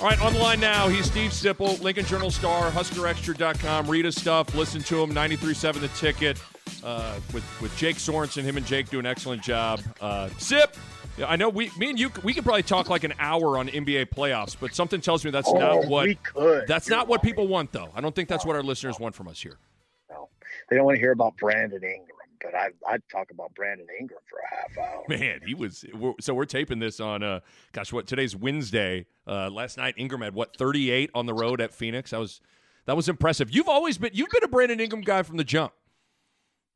[0.00, 3.86] All right, on the line now, he's Steve Sipple, Lincoln Journal Star, HuskerExtra.com.
[3.86, 6.42] Read his stuff, listen to him, 93.7 The Ticket,
[6.82, 8.42] uh, with, with Jake Sorensen.
[8.42, 9.82] Him and Jake do an excellent job.
[10.00, 10.74] Uh, Sip,
[11.22, 14.06] I know we, me and you, we could probably talk like an hour on NBA
[14.08, 16.66] playoffs, but something tells me that's oh, not what we could.
[16.66, 17.24] that's You're not what right.
[17.24, 17.90] people want, though.
[17.94, 19.58] I don't think that's what our listeners want from us here.
[20.08, 20.30] No,
[20.70, 24.20] they don't want to hear about Brandon Ingram, but I, I'd talk about Brandon Ingram
[24.28, 25.04] for a half hour.
[25.08, 25.84] Man, he was.
[25.94, 27.40] We're, so we're taping this on, uh,
[27.72, 29.06] gosh, what today's Wednesday.
[29.26, 32.10] Uh, last night, Ingram had what 38 on the road at Phoenix.
[32.10, 32.40] That was
[32.86, 33.50] that was impressive.
[33.50, 35.72] You've always been you've been a Brandon Ingram guy from the jump.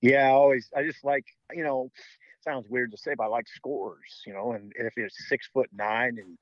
[0.00, 0.70] Yeah, I always.
[0.76, 1.90] I just like you know.
[2.42, 4.22] Sounds weird to say, but I like scores.
[4.26, 6.36] You know, and, and if you're six foot nine and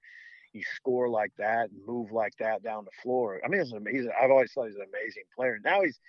[0.52, 4.10] you score like that and move like that down the floor, I mean, it's amazing.
[4.20, 5.60] I've always thought he's an amazing player.
[5.64, 6.00] Now he's,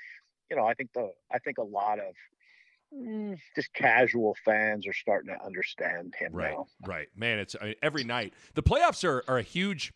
[0.49, 2.15] you know, I think the I think a lot of
[3.55, 6.67] just casual fans are starting to understand him Right, now.
[6.85, 7.39] right, man.
[7.39, 8.33] It's I mean, every night.
[8.53, 9.93] The playoffs are are a huge,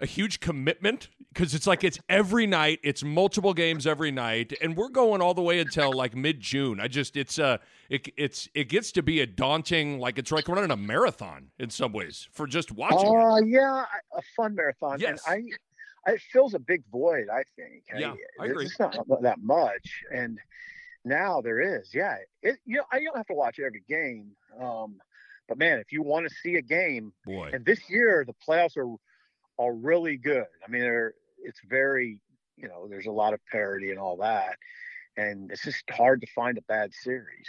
[0.00, 2.80] a huge commitment because it's like it's every night.
[2.82, 6.80] It's multiple games every night, and we're going all the way until like mid June.
[6.80, 7.58] I just it's uh
[7.90, 11.70] it it's it gets to be a daunting like it's like running a marathon in
[11.70, 13.24] some ways for just watching it.
[13.24, 13.84] Uh, yeah,
[14.16, 14.98] a fun marathon.
[15.00, 15.22] Yes.
[15.28, 15.52] And
[16.06, 17.26] I, it fills a big void.
[17.32, 17.84] I think.
[17.96, 18.66] Yeah, I agree.
[18.66, 20.38] It's not that much, and
[21.06, 21.94] now there is.
[21.94, 22.56] Yeah, it.
[22.66, 24.32] You know, I don't have to watch every game.
[24.60, 24.96] Um,
[25.48, 28.76] but man, if you want to see a game, Boy, and this year the playoffs
[28.76, 28.94] are
[29.58, 30.46] are really good.
[30.66, 32.20] I mean, they're it's very
[32.56, 34.56] you know there's a lot of parity and all that,
[35.16, 37.46] and it's just hard to find a bad series.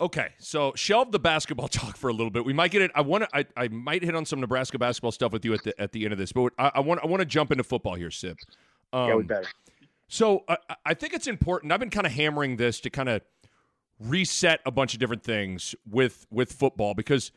[0.00, 2.44] Okay, so shelve the basketball talk for a little bit.
[2.44, 2.90] We might get it.
[2.94, 3.36] I want to.
[3.36, 6.04] I, I might hit on some Nebraska basketball stuff with you at the at the
[6.04, 8.38] end of this, but I, I want I want to jump into football here, Sip.
[8.92, 9.48] Um, yeah, we better.
[10.08, 11.72] So uh, I I think it's important.
[11.72, 13.22] I've been kind of hammering this to kind of
[13.98, 17.32] reset a bunch of different things with with football because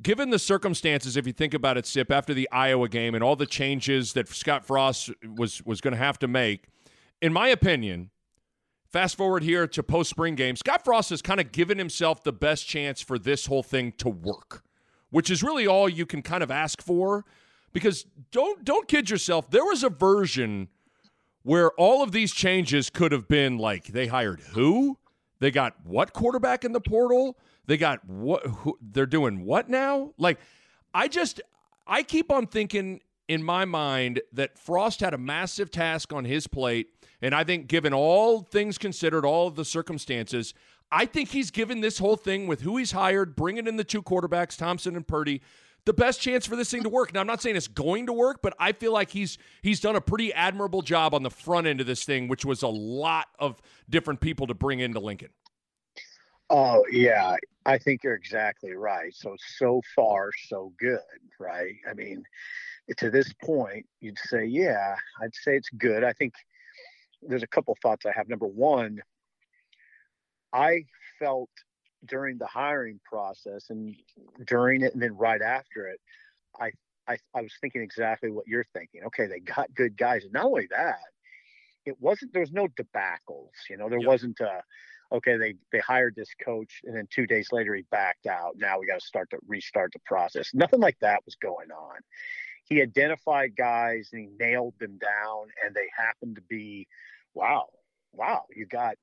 [0.00, 3.36] given the circumstances, if you think about it, Sip, after the Iowa game and all
[3.36, 6.66] the changes that Scott Frost was was going to have to make,
[7.20, 8.10] in my opinion,
[8.90, 12.32] fast forward here to post spring game, Scott Frost has kind of given himself the
[12.32, 14.62] best chance for this whole thing to work,
[15.10, 17.24] which is really all you can kind of ask for.
[17.72, 20.68] Because don't don't kid yourself, there was a version
[21.48, 24.98] where all of these changes could have been like they hired who,
[25.40, 30.12] they got what quarterback in the portal, they got what who, they're doing what now?
[30.18, 30.38] Like
[30.92, 31.40] I just
[31.86, 36.46] I keep on thinking in my mind that Frost had a massive task on his
[36.46, 36.88] plate
[37.22, 40.52] and I think given all things considered, all of the circumstances,
[40.92, 44.02] I think he's given this whole thing with who he's hired, bringing in the two
[44.02, 45.40] quarterbacks, Thompson and Purdy,
[45.84, 47.14] the best chance for this thing to work.
[47.14, 49.96] Now, I'm not saying it's going to work, but I feel like he's he's done
[49.96, 53.26] a pretty admirable job on the front end of this thing, which was a lot
[53.38, 55.30] of different people to bring into Lincoln.
[56.50, 59.14] Oh yeah, I think you're exactly right.
[59.14, 61.00] So so far so good,
[61.38, 61.74] right?
[61.88, 62.22] I mean,
[62.96, 66.04] to this point, you'd say, yeah, I'd say it's good.
[66.04, 66.34] I think
[67.22, 68.28] there's a couple thoughts I have.
[68.28, 69.00] Number one,
[70.52, 70.84] I
[71.18, 71.50] felt
[72.06, 73.94] during the hiring process and
[74.46, 76.00] during it and then right after it,
[76.60, 76.72] I
[77.08, 79.02] I, I was thinking exactly what you're thinking.
[79.04, 80.24] Okay, they got good guys.
[80.24, 80.98] And not only that,
[81.86, 83.52] it wasn't there was no debacles.
[83.70, 84.08] You know, there Yep.
[84.08, 84.62] wasn't a
[85.12, 88.56] okay, they they hired this coach and then two days later he backed out.
[88.56, 90.50] Now we got to start to restart the process.
[90.54, 91.98] Nothing like that was going on.
[92.64, 96.86] He identified guys and he nailed them down, and they happened to be,
[97.34, 97.68] wow,
[98.12, 98.96] wow, you got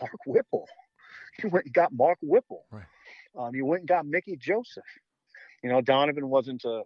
[0.00, 0.68] Mark Whipple.
[1.42, 2.64] You went and got Mark Whipple.
[2.70, 2.84] Right.
[3.38, 4.84] Um, you went and got Mickey Joseph.
[5.62, 6.82] You know, Donovan wasn't a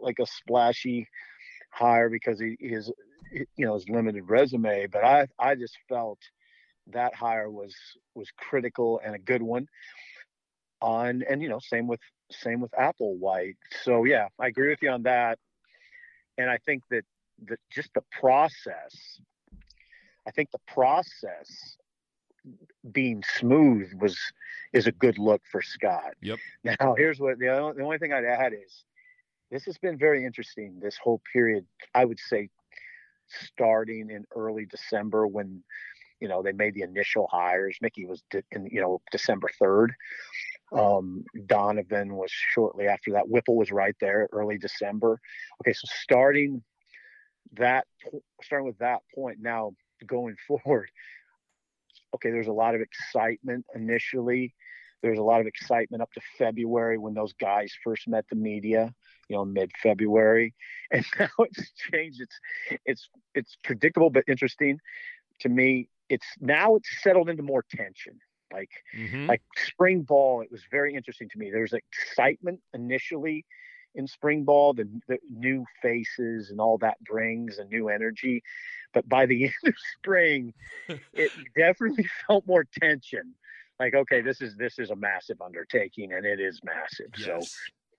[0.00, 1.08] like a splashy
[1.70, 2.90] hire because he his
[3.32, 6.18] you know his limited resume, but I I just felt
[6.88, 7.74] that hire was
[8.14, 9.66] was critical and a good one.
[10.80, 12.00] On and you know same with
[12.30, 13.56] same with Applewhite.
[13.82, 15.38] So yeah, I agree with you on that.
[16.36, 17.04] And I think that
[17.46, 19.20] that just the process.
[20.26, 21.78] I think the process
[22.92, 24.18] being smooth was
[24.72, 26.14] is a good look for Scott.
[26.22, 26.38] Yep.
[26.64, 28.84] Now here's what the only, the only thing I'd add is
[29.50, 31.66] this has been very interesting this whole period.
[31.94, 32.50] I would say
[33.28, 35.62] starting in early December when
[36.20, 37.78] you know they made the initial hires.
[37.80, 39.94] Mickey was de- in you know December third.
[40.72, 43.28] Um, Donovan was shortly after that.
[43.28, 45.18] Whipple was right there, early December.
[45.62, 46.62] Okay, so starting
[47.54, 47.86] that,
[48.42, 49.72] starting with that point now
[50.06, 50.90] going forward.
[52.14, 54.54] Okay, there's a lot of excitement initially.
[55.02, 58.92] There's a lot of excitement up to February when those guys first met the media,
[59.28, 60.54] you know, mid-February,
[60.90, 62.20] and now it's changed.
[62.20, 62.38] It's
[62.84, 64.78] it's it's predictable but interesting
[65.40, 65.88] to me.
[66.08, 68.18] It's now it's settled into more tension.
[68.52, 69.28] Like Mm-hmm.
[69.28, 71.50] like spring ball, it was very interesting to me.
[71.50, 73.44] There was excitement initially
[73.98, 78.42] in spring ball, the, the new faces and all that brings a new energy.
[78.94, 80.54] But by the end of spring,
[81.12, 83.34] it definitely felt more tension.
[83.78, 87.10] Like, okay, this is this is a massive undertaking, and it is massive.
[87.16, 87.26] Yes.
[87.26, 87.40] So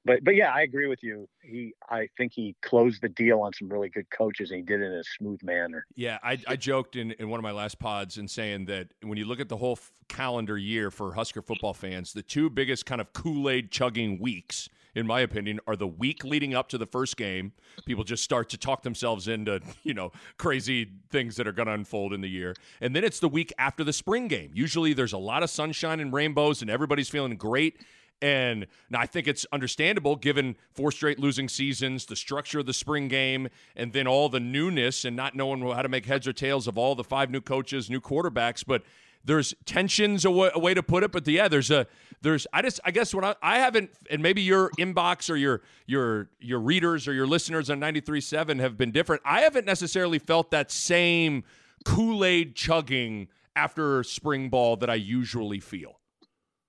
[0.05, 1.27] but but yeah, I agree with you.
[1.41, 4.81] He I think he closed the deal on some really good coaches and he did
[4.81, 5.85] it in a smooth manner.
[5.95, 9.17] Yeah, I, I joked in, in one of my last pods in saying that when
[9.17, 12.85] you look at the whole f- calendar year for Husker football fans, the two biggest
[12.85, 16.85] kind of Kool-Aid chugging weeks, in my opinion, are the week leading up to the
[16.85, 17.51] first game.
[17.85, 21.73] People just start to talk themselves into, you know, crazy things that are going to
[21.73, 22.55] unfold in the year.
[22.81, 24.51] And then it's the week after the spring game.
[24.53, 27.77] Usually there's a lot of sunshine and rainbows and everybody's feeling great
[28.21, 33.07] and I think it's understandable given four straight losing seasons, the structure of the spring
[33.07, 36.67] game, and then all the newness and not knowing how to make heads or tails
[36.67, 38.63] of all the five new coaches, new quarterbacks.
[38.65, 38.83] But
[39.23, 41.11] there's tensions a way, to put it.
[41.11, 41.87] But yeah, there's a
[42.21, 45.61] there's I just I guess what I, I haven't and maybe your inbox or your
[45.85, 49.21] your your readers or your listeners on 93.7 have been different.
[49.25, 51.43] I haven't necessarily felt that same
[51.85, 55.95] Kool-Aid chugging after spring ball that I usually feel.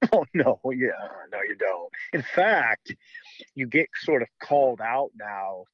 [0.13, 0.93] Oh no, yeah,
[1.31, 1.91] no, you don't.
[2.15, 2.95] In fact,
[3.55, 5.65] you get sort of called out now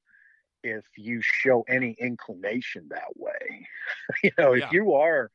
[0.64, 3.68] if you show any inclination that way.
[4.24, 4.66] you know, yeah.
[4.66, 5.30] if you are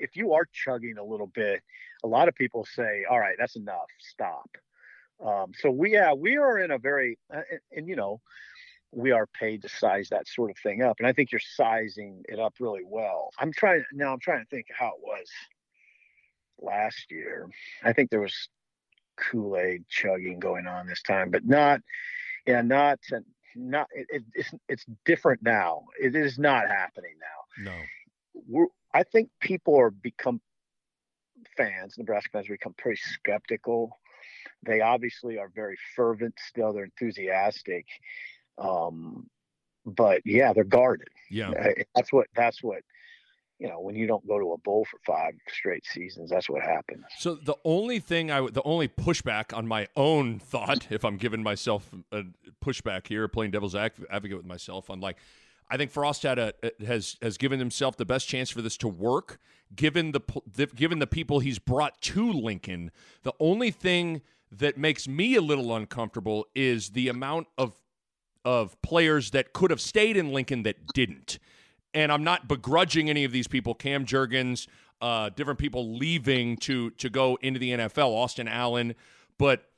[0.00, 1.62] if you are chugging a little bit,
[2.02, 3.90] a lot of people say, "All right, that's enough.
[3.98, 4.50] Stop."
[5.24, 8.20] Um, so we, yeah, we are in a very, uh, and, and you know,
[8.92, 12.24] we are paid to size that sort of thing up, and I think you're sizing
[12.28, 13.30] it up really well.
[13.38, 14.12] I'm trying now.
[14.12, 15.28] I'm trying to think how it was
[16.60, 17.48] last year.
[17.84, 18.48] I think there was
[19.16, 21.80] Kool Aid chugging going on this time, but not,
[22.46, 22.98] yeah, not,
[23.54, 23.88] not.
[23.92, 25.84] It, it, it's it's different now.
[26.00, 27.70] It is not happening now.
[27.70, 27.78] No,
[28.48, 30.40] We're, I think people are become
[31.56, 31.94] fans.
[31.98, 33.98] Nebraska fans become pretty skeptical.
[34.62, 36.72] They obviously are very fervent still.
[36.72, 37.86] They're enthusiastic.
[38.58, 39.28] Um,
[39.86, 41.08] but yeah, they're guarded.
[41.30, 41.52] Yeah,
[41.94, 42.82] that's what that's what
[43.60, 46.62] you know, when you don't go to a bowl for five straight seasons, that's what
[46.62, 47.04] happens.
[47.18, 51.42] So the only thing I, the only pushback on my own thought, if I'm giving
[51.42, 52.24] myself a
[52.64, 55.18] pushback here, playing devil's advocate with myself, on like,
[55.70, 56.52] I think Frost had a,
[56.84, 59.38] has has given himself the best chance for this to work,
[59.74, 60.20] given the,
[60.52, 62.90] the given the people he's brought to Lincoln.
[63.22, 67.74] The only thing that makes me a little uncomfortable is the amount of
[68.44, 71.38] of players that could have stayed in Lincoln that didn't.
[71.94, 74.66] And I'm not begrudging any of these people, Cam Jurgens,
[75.00, 78.94] uh, different people leaving to to go into the NFL, Austin Allen,
[79.38, 79.69] but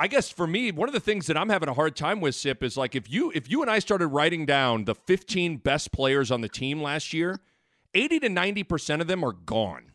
[0.00, 2.36] I guess for me, one of the things that I'm having a hard time with,
[2.36, 5.90] Sip, is like if you if you and I started writing down the 15 best
[5.92, 7.40] players on the team last year,
[7.94, 9.92] 80 to 90 percent of them are gone.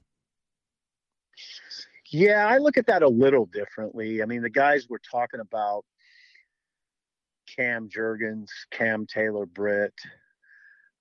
[2.12, 4.22] Yeah, I look at that a little differently.
[4.22, 5.84] I mean, the guys we're talking about,
[7.56, 9.94] Cam Jurgens, Cam Taylor Britt,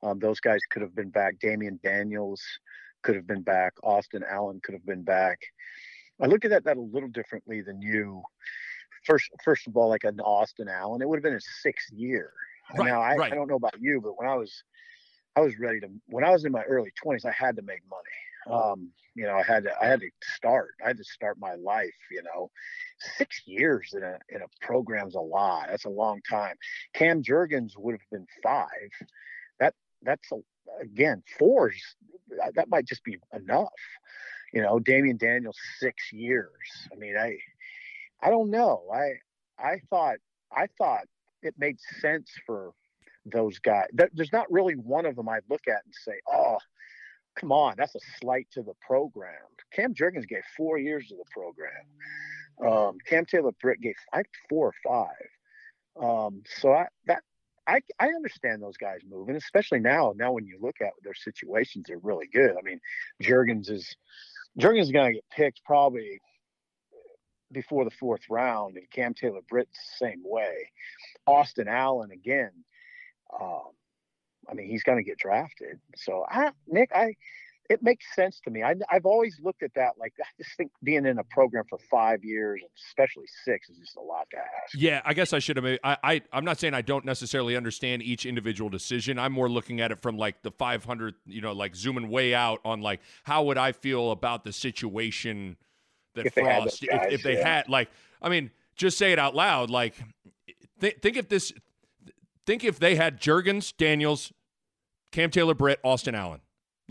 [0.02, 1.38] um, those guys could have been back.
[1.38, 2.42] Damion Daniels
[3.02, 3.72] could have been back.
[3.82, 5.38] Austin Allen could have been back.
[6.20, 8.22] I look at that, that a little differently than you.
[9.04, 12.32] First, first of all, like an Austin Allen, it would have been his sixth year.
[12.76, 13.32] Right, now, I, right.
[13.32, 14.62] I don't know about you, but when I was,
[15.34, 15.88] I was ready to.
[16.06, 18.56] When I was in my early twenties, I had to make money.
[18.56, 20.70] Um, you know, I had to, I had to start.
[20.82, 21.90] I had to start my life.
[22.10, 22.50] You know,
[23.16, 25.68] six years in a in a program's a lot.
[25.68, 26.56] That's a long time.
[26.94, 28.68] Cam Jurgens would have been five
[29.58, 30.36] That that's a,
[30.82, 31.80] again fours.
[32.54, 33.68] That might just be enough.
[34.52, 36.50] You know, Damion Daniels six years.
[36.92, 37.38] I mean, I
[38.22, 38.84] I don't know.
[38.92, 39.14] I
[39.58, 40.16] I thought
[40.54, 41.04] I thought
[41.42, 42.72] it made sense for
[43.26, 43.86] those guys.
[44.12, 46.58] There's not really one of them I'd look at and say, oh,
[47.36, 49.32] come on, that's a slight to the program.
[49.72, 51.70] Cam Jurgens gave four years to the program.
[52.64, 56.02] Um, Cam Taylor Britt gave like four or five.
[56.02, 57.22] Um, so I, that
[57.66, 60.12] I, I understand those guys moving, especially now.
[60.16, 62.50] Now, when you look at their situations, they're really good.
[62.50, 62.80] I mean,
[63.22, 63.94] Jurgens is
[64.58, 66.20] Jurgens is going to get picked probably
[67.52, 70.70] before the fourth round, and Cam Taylor Britt's the same way.
[71.26, 72.52] Austin Allen again.
[73.40, 73.70] Um,
[74.50, 75.78] I mean, he's going to get drafted.
[75.96, 77.14] So, I, Nick, I
[77.70, 78.62] it makes sense to me.
[78.62, 81.78] I, have always looked at that like I just think being in a program for
[81.90, 84.74] five years, especially six, is just a lot to ask.
[84.74, 85.64] Yeah, I guess I should have.
[85.82, 89.18] I, I I'm not saying I don't necessarily understand each individual decision.
[89.18, 92.60] I'm more looking at it from like the 500, you know, like zooming way out
[92.64, 95.56] on like how would I feel about the situation
[96.14, 97.48] that if Frost, they guys, if, if, they yeah.
[97.48, 97.90] had like,
[98.20, 99.70] I mean, just say it out loud.
[99.70, 99.94] Like,
[100.80, 101.52] th- think if this,
[102.46, 104.32] think if they had Jurgens, Daniels,
[105.10, 106.40] Cam Taylor, Britt, Austin Allen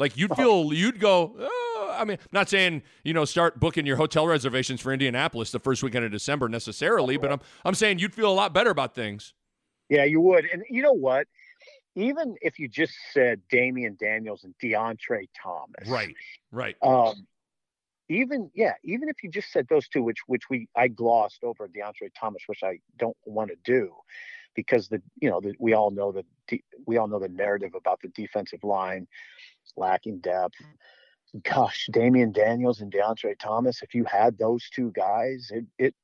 [0.01, 0.41] like you'd uh-huh.
[0.41, 4.81] feel, you'd go, oh, I mean, not saying you know start booking your hotel reservations
[4.81, 8.33] for Indianapolis the first weekend of December necessarily, but I'm I'm saying you'd feel a
[8.33, 9.33] lot better about things.
[9.89, 10.45] Yeah, you would.
[10.51, 11.27] And you know what?
[11.95, 16.15] Even if you just said Damion Daniels and Deontre Thomas, right,
[16.51, 16.75] right.
[16.81, 17.27] Um,
[18.11, 21.67] even yeah, even if you just said those two, which which we I glossed over
[21.67, 23.93] Deontre Thomas, which I don't want to do,
[24.55, 26.25] because the you know the, we all know the
[26.85, 29.07] we all know the narrative about the defensive line
[29.77, 30.55] lacking depth.
[31.43, 35.95] Gosh, Damion Daniels and Deontre Thomas, if you had those two guys, it it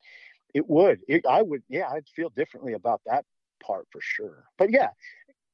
[0.53, 0.99] it would.
[1.07, 1.63] It, I would.
[1.67, 3.25] Yeah, I'd feel differently about that
[3.61, 4.45] part for sure.
[4.57, 4.89] But yeah,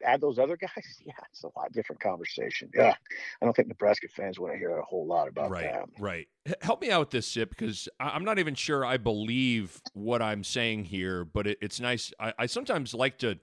[0.03, 0.69] add those other guys,
[1.05, 2.69] yeah, it's a lot different conversation.
[2.75, 2.95] Yeah,
[3.41, 5.89] I don't think Nebraska fans want to hear a whole lot about right, that.
[5.99, 6.27] Right,
[6.61, 10.43] Help me out with this, Sip, because I'm not even sure I believe what I'm
[10.43, 11.23] saying here.
[11.23, 12.11] But it, it's nice.
[12.19, 13.39] I, I sometimes like to.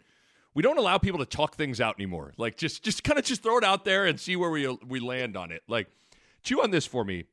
[0.53, 2.35] We don't allow people to talk things out anymore.
[2.37, 5.01] Like just, just kind of just throw it out there and see where we we
[5.01, 5.63] land on it.
[5.69, 5.89] Like,
[6.43, 7.25] chew on this for me.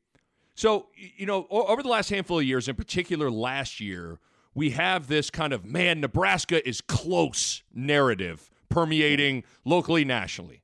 [0.55, 4.19] So, you know, over the last handful of years, in particular last year,
[4.55, 10.63] we have this kind of man, Nebraska is close narrative permeating locally, nationally.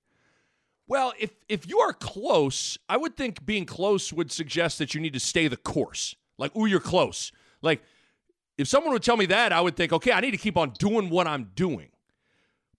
[0.87, 5.01] Well, if if you are close, I would think being close would suggest that you
[5.01, 6.15] need to stay the course.
[6.37, 7.31] Like, ooh, you're close.
[7.61, 7.81] Like,
[8.57, 10.71] if someone would tell me that, I would think, okay, I need to keep on
[10.71, 11.89] doing what I'm doing.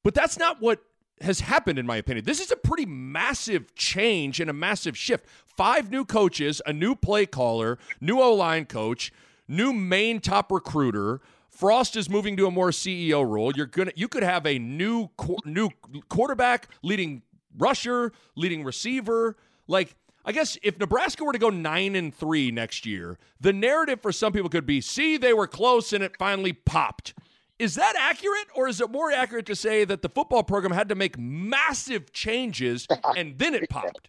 [0.03, 0.83] But that's not what
[1.21, 2.25] has happened, in my opinion.
[2.25, 5.27] This is a pretty massive change and a massive shift.
[5.47, 9.13] Five new coaches, a new play caller, new O line coach,
[9.49, 11.21] new main top recruiter,
[11.55, 13.53] Frost is moving to a more CEO role.
[13.55, 15.09] You're gonna you could have a new
[15.45, 15.71] new
[16.09, 17.23] quarterback, leading
[17.57, 19.37] rusher, leading receiver.
[19.69, 19.95] Like
[20.25, 24.11] I guess if Nebraska were to go nine and three next year, the narrative for
[24.11, 27.15] some people could be, see, they were close and it finally popped.
[27.61, 30.89] Is that accurate, or is it more accurate to say that the football program had
[30.89, 34.09] to make massive changes and then it popped?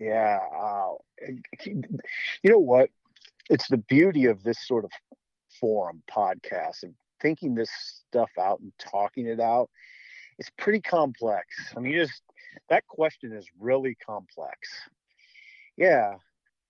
[0.00, 0.94] Yeah, uh,
[1.64, 1.82] you
[2.44, 2.90] know what?
[3.48, 4.90] It's the beauty of this sort of
[5.60, 7.70] forum podcast and thinking this
[8.08, 9.70] stuff out and talking it out
[10.38, 11.46] it's pretty complex.
[11.76, 12.22] I mean just
[12.68, 14.68] that question is really complex.
[15.76, 16.14] Yeah.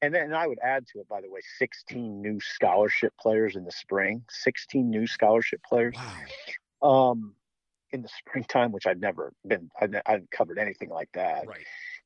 [0.03, 3.65] And then i would add to it by the way 16 new scholarship players in
[3.65, 5.97] the spring 16 new scholarship players.
[6.83, 7.11] Wow.
[7.11, 7.35] um
[7.93, 11.47] in the springtime which i've never been i'd, I'd covered anything like that.
[11.47, 11.65] Right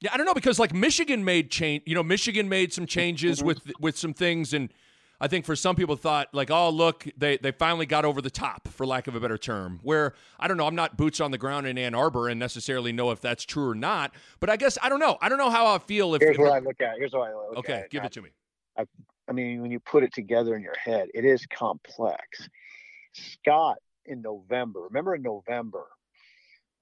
[0.00, 1.82] Yeah, I don't know because like Michigan made change.
[1.86, 3.48] You know, Michigan made some changes mm-hmm.
[3.48, 4.72] with with some things, and
[5.20, 8.30] I think for some people thought like, oh look, they they finally got over the
[8.30, 9.80] top, for lack of a better term.
[9.82, 12.92] Where I don't know, I'm not boots on the ground in Ann Arbor and necessarily
[12.92, 14.14] know if that's true or not.
[14.38, 15.18] But I guess I don't know.
[15.20, 16.22] I don't know how I feel if.
[16.22, 16.94] Here's if what I look at.
[16.98, 17.78] Here's what I look okay, at.
[17.80, 18.30] Okay, give it to me.
[18.78, 18.84] I,
[19.28, 22.48] I mean, when you put it together in your head, it is complex.
[23.12, 25.86] Scott in November, remember in November,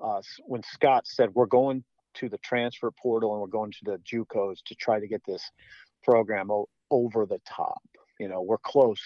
[0.01, 1.83] uh, when Scott said we're going
[2.17, 5.51] to the transfer portal and we're going to the JUCOs to try to get this
[6.05, 7.83] program o- over the top.
[8.19, 9.01] You know, we're close,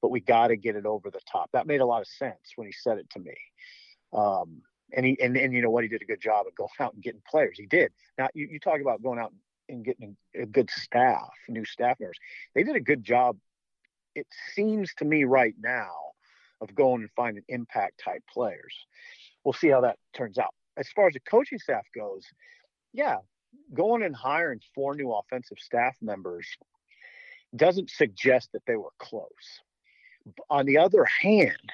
[0.00, 1.50] but we got to get it over the top.
[1.52, 3.34] That made a lot of sense when he said it to me.
[4.12, 4.62] Um,
[4.94, 6.94] and he and, and you know what he did a good job of going out
[6.94, 7.58] and getting players.
[7.58, 7.92] He did.
[8.18, 9.32] Now you, you talk about going out
[9.68, 12.18] and getting a good staff, new staff members.
[12.54, 13.36] They did a good job.
[14.14, 15.92] It seems to me right now
[16.60, 18.74] of going and finding impact type players.
[19.44, 22.24] We'll see how that turns out as far as the coaching staff goes,
[22.92, 23.16] yeah,
[23.74, 26.46] going and hiring four new offensive staff members
[27.54, 29.60] doesn't suggest that they were close.
[30.48, 31.72] On the other hand,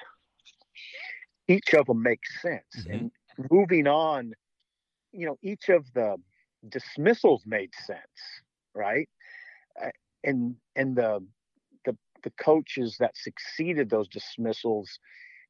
[1.47, 2.62] each of them makes sense.
[2.78, 2.93] Mm-hmm.
[2.93, 3.11] And
[3.50, 4.33] moving on,
[5.12, 6.17] you know, each of the
[6.69, 8.00] dismissals made sense,
[8.75, 9.09] right?
[9.81, 9.90] Uh,
[10.25, 11.25] and and the
[11.85, 14.99] the the coaches that succeeded those dismissals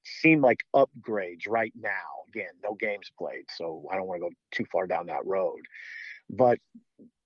[0.04, 1.92] seem like upgrades right now.
[2.28, 5.60] Again, no games played, so I don't want to go too far down that road.
[6.30, 6.58] But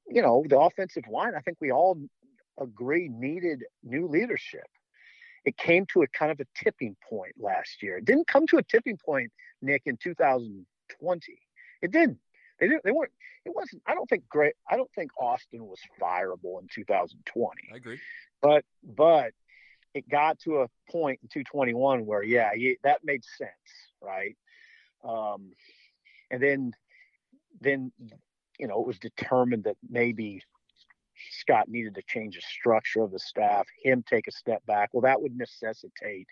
[0.09, 1.99] you know, the offensive line, I think we all
[2.61, 4.67] agree needed new leadership.
[5.45, 7.97] It came to a kind of a tipping point last year.
[7.99, 11.39] It didn't come to a tipping point, Nick, in 2020.
[11.83, 12.19] It didn't.
[12.61, 12.85] They didn't.
[12.85, 13.11] They weren't.
[13.45, 13.83] It wasn't.
[13.87, 14.55] I don't think great.
[14.71, 17.51] I don't think Austin was fireable in 2020.
[17.73, 17.99] I agree.
[18.41, 19.33] But but
[19.95, 22.51] it got to a point in 221 where yeah,
[22.83, 23.51] that made sense,
[24.01, 24.37] right?
[25.05, 25.53] Um,
[26.31, 26.73] and then
[27.61, 27.93] then
[28.59, 30.43] you know it was determined that maybe
[31.31, 34.91] Scott needed to change the structure of the staff, him take a step back.
[34.93, 36.27] Well, that would necessitate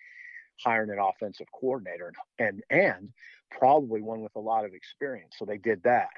[0.62, 3.10] hiring an offensive coordinator and and
[3.50, 5.34] probably one with a lot of experience.
[5.38, 6.10] So they did that.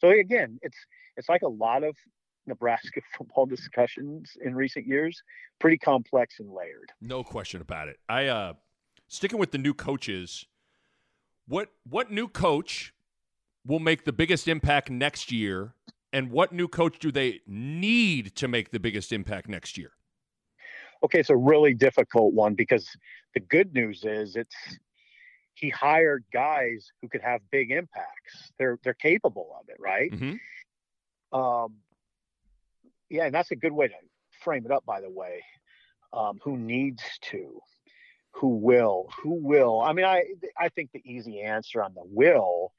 [0.00, 0.78] So again, it's
[1.16, 1.96] it's like a lot of
[2.46, 5.22] Nebraska football discussions in recent years,
[5.60, 6.92] pretty complex and layered.
[7.00, 7.98] No question about it.
[8.08, 8.52] I uh
[9.08, 10.46] sticking with the new coaches,
[11.46, 12.92] what what new coach
[13.66, 15.74] will make the biggest impact next year
[16.12, 19.90] and what new coach do they need to make the biggest impact next year?
[21.02, 22.88] Okay, it's a really difficult one because
[23.34, 24.54] the good news is it's
[25.54, 28.52] he hired guys who could have big impacts.
[28.58, 30.10] They're they're capable of it, right?
[30.10, 31.38] Mm-hmm.
[31.38, 31.74] Um,
[33.10, 33.94] yeah, and that's a good way to
[34.42, 34.84] frame it up.
[34.84, 35.42] By the way,
[36.12, 37.60] um, who needs to,
[38.32, 39.80] who will, who will?
[39.80, 40.24] I mean, I
[40.58, 42.72] I think the easy answer on the will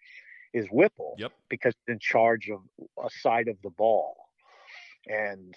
[0.54, 1.16] is Whipple.
[1.18, 1.34] Yep.
[1.50, 2.62] Because in charge of
[3.04, 4.16] a side of the ball.
[5.08, 5.54] And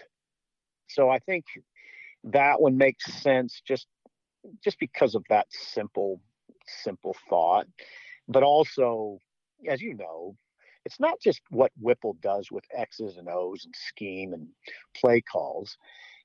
[0.89, 1.45] so I think
[2.25, 3.87] that one makes sense just
[4.63, 6.21] just because of that simple
[6.67, 7.67] simple thought.
[8.27, 9.19] But also,
[9.67, 10.37] as you know,
[10.85, 14.49] it's not just what Whipple does with X's and O's and scheme and
[14.97, 15.77] play calls.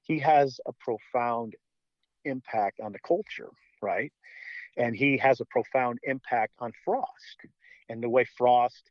[0.03, 1.55] He has a profound
[2.25, 3.49] impact on the culture,
[3.81, 4.11] right?
[4.77, 7.37] And he has a profound impact on Frost
[7.89, 8.89] and the way Frost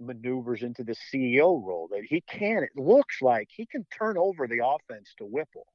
[0.00, 4.46] maneuvers into the CEO role that he can it looks like he can turn over
[4.46, 5.66] the offense to Whipple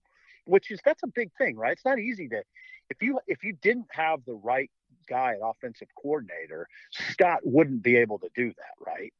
[0.46, 2.44] which is that's a big thing right it's not easy to
[2.91, 4.70] if you if you didn't have the right
[5.08, 9.14] guy at offensive coordinator Scott wouldn't be able to do that right,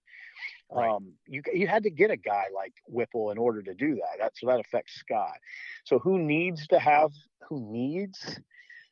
[0.72, 0.90] right.
[0.90, 4.20] Um, you you had to get a guy like Whipple in order to do that.
[4.20, 5.38] That so that affects Scott.
[5.84, 7.12] So who needs to have
[7.50, 8.40] who needs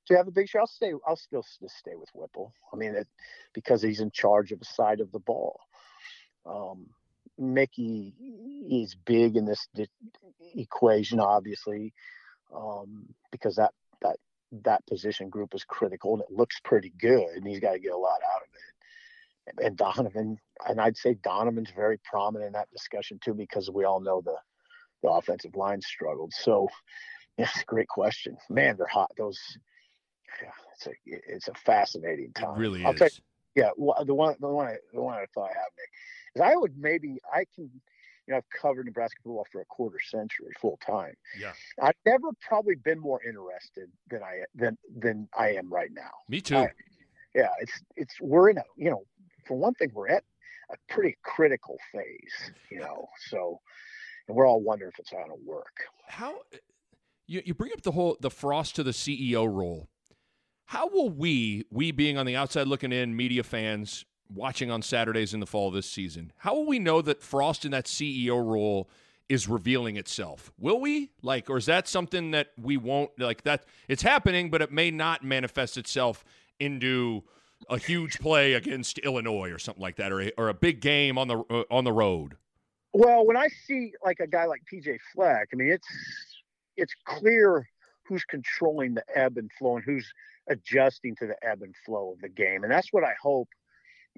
[0.09, 0.59] to have a big show.
[0.59, 0.91] I'll stay.
[1.07, 2.53] I'll still just stay with Whipple.
[2.73, 3.07] I mean, it,
[3.53, 5.59] because he's in charge of the side of the ball.
[6.45, 6.87] Um,
[7.37, 8.13] Mickey
[8.69, 9.87] is big in this di-
[10.55, 11.93] equation, obviously,
[12.53, 13.71] um, because that
[14.01, 14.17] that
[14.63, 17.93] that position group is critical and it looks pretty good, and he's got to get
[17.93, 19.65] a lot out of it.
[19.65, 23.99] And Donovan, and I'd say Donovan's very prominent in that discussion too, because we all
[23.99, 24.35] know the
[25.01, 26.33] the offensive line struggled.
[26.33, 26.67] So,
[27.37, 28.37] yeah, great question.
[28.49, 29.11] Man, they're hot.
[29.17, 29.39] Those
[30.41, 32.55] yeah, it's a it's a fascinating time.
[32.55, 33.19] It really I'll is.
[33.55, 33.69] You, yeah,
[34.05, 36.77] the one the one I, the one I thought I have, Nick, is I would
[36.77, 37.69] maybe I can
[38.29, 41.13] you know, I've covered Nebraska football for a quarter century full time.
[41.39, 41.53] Yeah.
[41.81, 46.11] I've never probably been more interested than I than than I am right now.
[46.29, 46.57] Me too.
[46.57, 46.69] I,
[47.33, 49.03] yeah, it's it's we're in a you know,
[49.47, 50.23] for one thing, we're at
[50.71, 53.07] a pretty critical phase, you know.
[53.29, 53.59] So
[54.27, 55.73] and we're all wondering if it's gonna work.
[56.07, 56.35] How
[57.25, 59.89] you, you bring up the whole the Frost to the CEO role.
[60.65, 65.33] How will we, we being on the outside looking in, media fans watching on Saturdays
[65.33, 68.89] in the fall this season, how will we know that Frost in that CEO role
[69.27, 70.51] is revealing itself?
[70.57, 71.11] Will we?
[71.21, 74.91] Like, or is that something that we won't like that it's happening, but it may
[74.91, 76.23] not manifest itself
[76.59, 77.23] into
[77.69, 81.17] a huge play against Illinois or something like that, or a, or a big game
[81.17, 82.35] on the uh, on the road?
[82.93, 85.87] Well, when I see like a guy like PJ Fleck, I mean, it's
[86.75, 87.69] it's clear
[88.03, 90.11] who's controlling the ebb and flow and who's
[90.47, 92.63] adjusting to the ebb and flow of the game.
[92.63, 93.47] And that's what I hope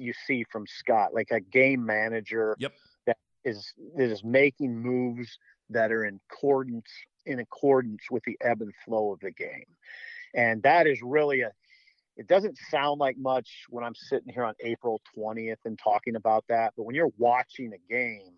[0.02, 2.74] you see from Scott, like a game manager yep.
[3.06, 5.38] that is that is making moves
[5.70, 6.90] that are in accordance
[7.26, 9.66] in accordance with the ebb and flow of the game.
[10.34, 11.52] And that is really a
[12.18, 16.44] it doesn't sound like much when I'm sitting here on April 20th and talking about
[16.50, 18.34] that, but when you're watching a game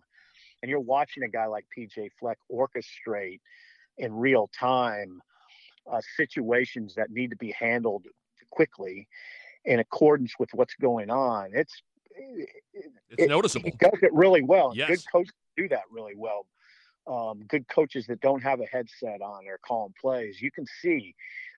[0.62, 3.40] and you're watching a guy like PJ Fleck orchestrate
[3.98, 5.20] in real time
[5.90, 8.06] uh, situations that need to be handled
[8.50, 9.08] quickly
[9.64, 11.50] in accordance with what's going on.
[11.52, 11.82] It's
[12.16, 13.70] it's it, noticeable.
[13.70, 14.72] He does it really well.
[14.74, 14.88] Yes.
[14.88, 16.46] Good coaches do that really well.
[17.06, 20.40] Um, good coaches that don't have a headset on are calling plays.
[20.40, 21.14] You can see,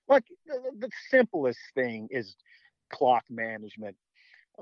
[0.08, 2.36] like the, the simplest thing is
[2.90, 3.96] clock management.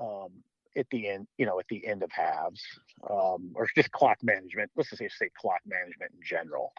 [0.00, 0.30] Um,
[0.76, 2.60] at the end, you know, at the end of halves,
[3.08, 4.70] um, or just clock management.
[4.76, 6.72] Let's just say, say clock management in general.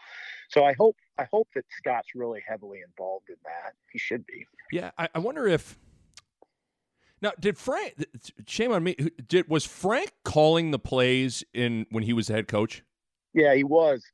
[0.50, 3.72] So I hope I hope that Scott's really heavily involved in that.
[3.90, 4.46] He should be.
[4.70, 5.78] Yeah, I, I wonder if
[7.22, 8.04] now did Frank.
[8.46, 8.96] Shame on me.
[9.26, 12.82] Did was Frank calling the plays in when he was the head coach?
[13.32, 14.04] Yeah, he was.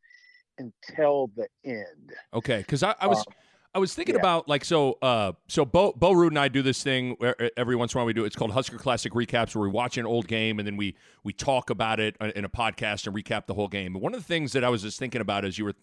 [0.58, 2.12] until the end.
[2.34, 3.18] Okay, because I, I, was.
[3.18, 3.32] Uh,
[3.74, 4.20] I was thinking yeah.
[4.20, 4.98] about like so.
[5.00, 8.00] Uh, so Bo Bo Ruud and I do this thing where every once in a
[8.00, 8.24] while we do.
[8.24, 11.32] It's called Husker Classic Recaps, where we watch an old game and then we we
[11.32, 13.94] talk about it uh, in a podcast and recap the whole game.
[13.94, 15.74] And one of the things that I was just thinking about as you were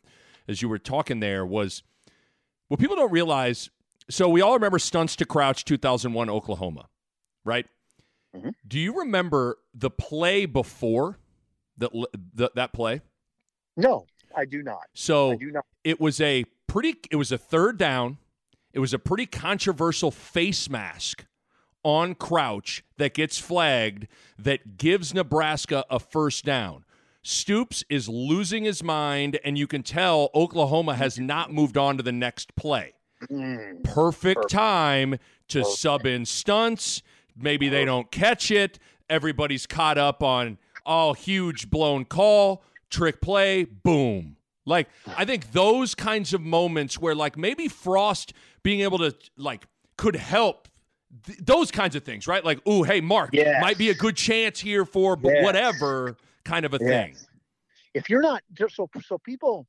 [0.47, 1.83] as you were talking there was
[2.67, 3.69] what people don't realize.
[4.09, 6.89] So we all remember Stuntz to crouch 2001 Oklahoma,
[7.43, 7.65] right?
[8.35, 8.53] Mhm.
[8.67, 11.17] Do you remember the play before
[11.77, 11.91] that
[12.33, 13.01] the, that play?
[13.77, 14.83] No, I do not.
[14.93, 15.65] So do not.
[15.83, 18.17] it was a pretty it was a third down
[18.73, 21.25] it was a pretty controversial face mask
[21.83, 24.05] on crouch that gets flagged
[24.37, 26.83] that gives nebraska a first down
[27.23, 32.03] stoops is losing his mind and you can tell oklahoma has not moved on to
[32.03, 32.93] the next play
[33.31, 34.49] Mm, perfect Perfect.
[34.49, 35.13] time
[35.49, 35.77] to Perfect.
[35.79, 37.01] sub in Stuntz.
[37.41, 38.79] Maybe they don't catch it.
[39.09, 44.35] Everybody's caught up on oh, huge blown call, trick play, boom.
[44.65, 49.65] Like I think those kinds of moments where like maybe Frost being able to like
[49.97, 50.67] could help
[51.25, 52.43] th- those kinds of things, right?
[52.45, 53.61] Like, ooh, hey, Mark, Yes.
[53.61, 55.43] might be a good chance here for b- Yes.
[55.43, 57.15] whatever kind of a thing.
[57.93, 59.65] If you're not just so so people,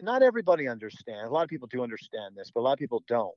[0.00, 1.28] not everybody understands.
[1.28, 3.34] A lot of people do understand this, but a lot of people don't.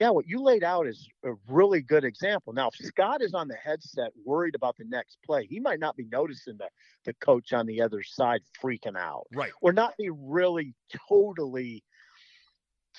[0.00, 2.52] Yeah, what you laid out is a really good example.
[2.52, 5.96] Now, if Scott is on the headset worried about the next play, he might not
[5.96, 6.68] be noticing the,
[7.04, 9.52] the coach on the other side freaking out Right.
[9.60, 10.74] or not be really
[11.08, 11.84] totally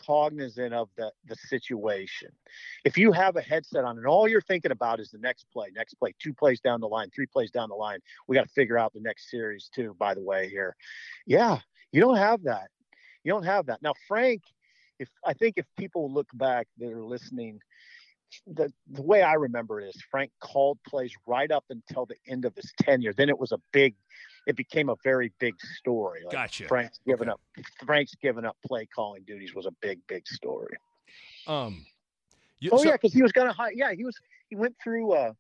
[0.06, 2.30] cognizant of the, the situation.
[2.84, 5.68] If you have a headset on and all you're thinking about is the next play,
[5.76, 8.54] next play, two plays down the line, three plays down the line, we got to
[8.54, 10.76] figure out the next series too, by the way, here.
[11.26, 11.60] Yeah,
[11.92, 12.70] you don't have that.
[13.24, 13.82] You don't have that.
[13.82, 14.44] Now, Frank,
[15.00, 17.60] if I think if people look back that are listening,
[18.48, 22.46] the the way I remember it is Frank called plays right up until the end
[22.46, 23.14] of his tenure.
[23.14, 23.96] Then it was a big,
[24.48, 26.22] it became a very big story.
[26.26, 26.68] Like Gotcha.
[26.68, 27.32] Frank's giving Okay.
[27.32, 27.42] up,
[27.86, 30.76] Frank's giving up play calling duties was a big, big story.
[31.48, 31.86] Um
[32.60, 33.72] you- Oh so- yeah, because he was gonna hire.
[33.74, 34.18] Yeah, he was.
[34.50, 35.36] He went through a,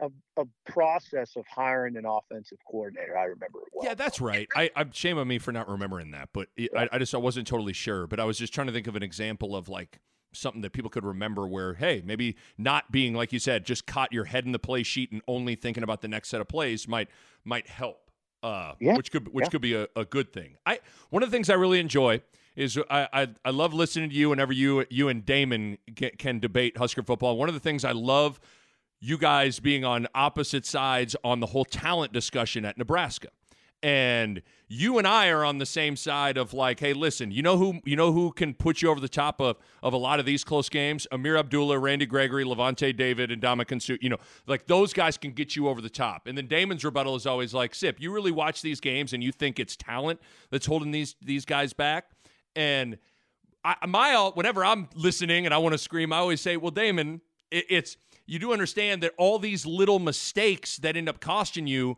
[0.00, 0.10] a
[0.40, 3.16] a process of hiring an offensive coordinator.
[3.16, 3.86] I remember it well.
[3.86, 4.48] Yeah, that's right.
[4.56, 7.18] I, I'm shame on me for not remembering that, but it, I, I just I
[7.18, 8.06] wasn't totally sure.
[8.06, 10.00] But I was just trying to think of an example of like
[10.32, 14.12] something that people could remember where hey maybe not being like you said just caught
[14.12, 16.86] your head in the play sheet and only thinking about the next set of plays
[16.86, 17.08] might
[17.44, 18.10] might help
[18.42, 19.48] uh Yeah, which could which yeah.
[19.48, 20.78] could be a, a good thing i
[21.10, 22.22] one of the things i really enjoy
[22.54, 26.38] is I, I i love listening to you whenever you you and damon get, can
[26.38, 28.38] debate husker football one of the things i love
[29.00, 33.28] you guys being on opposite sides on the whole talent discussion at nebraska
[33.82, 37.56] and you and I are on the same side of like, hey, listen, you know
[37.56, 40.26] who you know who can put you over the top of of a lot of
[40.26, 41.06] these close games?
[41.10, 43.96] Ameer Abdullah, Randy Gregory, Lavonte David, and Ndamukong Suh.
[44.00, 46.26] You know, like those guys can get you over the top.
[46.26, 49.32] And then Damon's rebuttal is always like, Sip, you really watch these games and you
[49.32, 52.10] think it's talent that's holding these these guys back?
[52.54, 52.98] And
[53.64, 57.22] I, my whenever I'm listening and I want to scream, I always say, "Well, Damon,
[57.50, 57.96] it, it's
[58.30, 61.96] you do understand that all these little mistakes that end up costing you."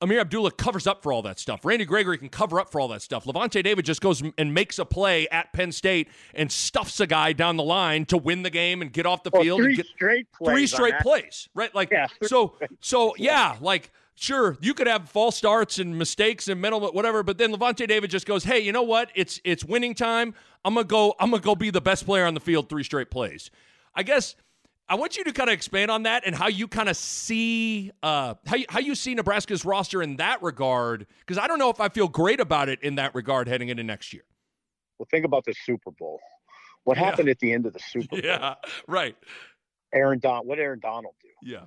[0.00, 1.64] Ameer Abdullah covers up for all that stuff.
[1.64, 3.24] Randy Gregory can cover up for all that stuff.
[3.24, 7.32] Lavonte David just goes and makes a play at Penn State and stuffs a guy
[7.32, 9.58] down the line to win the game and get off the Well, field.
[9.58, 10.54] three and get, straight plays.
[10.54, 11.74] three straight plays, right?
[11.74, 16.60] Like Yeah, so so yeah, like sure you could have false starts and mistakes and
[16.60, 19.10] mental whatever, but then Lavonte David just goes, hey, you know what?
[19.16, 20.32] It's it's winning time.
[20.64, 21.16] I'm gonna go.
[21.18, 22.68] I'm gonna go be the best player on the field.
[22.68, 23.50] Three straight plays.
[23.96, 24.36] I guess.
[24.90, 27.92] I want you to kind of expand on that and how you kind of see
[28.02, 31.06] uh, how you, how you see Nebraska's roster in that regard.
[31.20, 33.84] Because I don't know if I feel great about it in that regard heading into
[33.84, 34.22] next year.
[34.98, 36.20] Well, think about the Super Bowl.
[36.84, 37.04] What Yeah.
[37.04, 38.20] happened at the end of the Super Bowl?
[38.24, 38.54] Yeah,
[38.86, 39.14] right.
[39.92, 40.46] Aaron Don.
[40.46, 41.28] What did Aaron Donald do?
[41.50, 41.64] Yeah,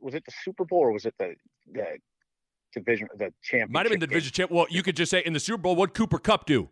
[0.00, 1.34] Was it the Super Bowl or was it the
[1.72, 1.98] the
[2.74, 3.70] division the championship?
[3.70, 4.50] might have been the division champ.
[4.50, 6.68] Well, you could just say in the Super Bowl, what Cooper Kupp do?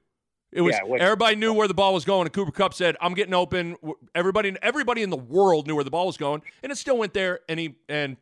[0.55, 3.15] It was Yeah, everybody knew where the ball was going, and Cooper Kupp said, "I'm
[3.15, 3.77] getting open."
[4.15, 7.13] Everybody, everybody in the world knew where the ball was going, and it still went
[7.13, 8.17] there, and he and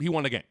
[0.00, 0.44] he won the game.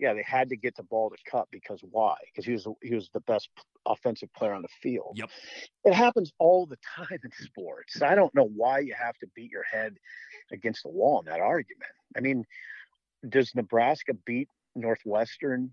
[0.00, 2.16] Yeah, they had to get the ball to Kupp because why?
[2.26, 3.50] Because he was he was the best
[3.86, 5.12] offensive player on the field.
[5.14, 5.30] Yep.
[5.84, 8.02] It happens all the time in sports.
[8.02, 9.96] I don't know why you have to beat your head
[10.50, 11.90] against the wall in that argument.
[12.16, 12.44] I mean,
[13.28, 15.70] does Nebraska beat Northwestern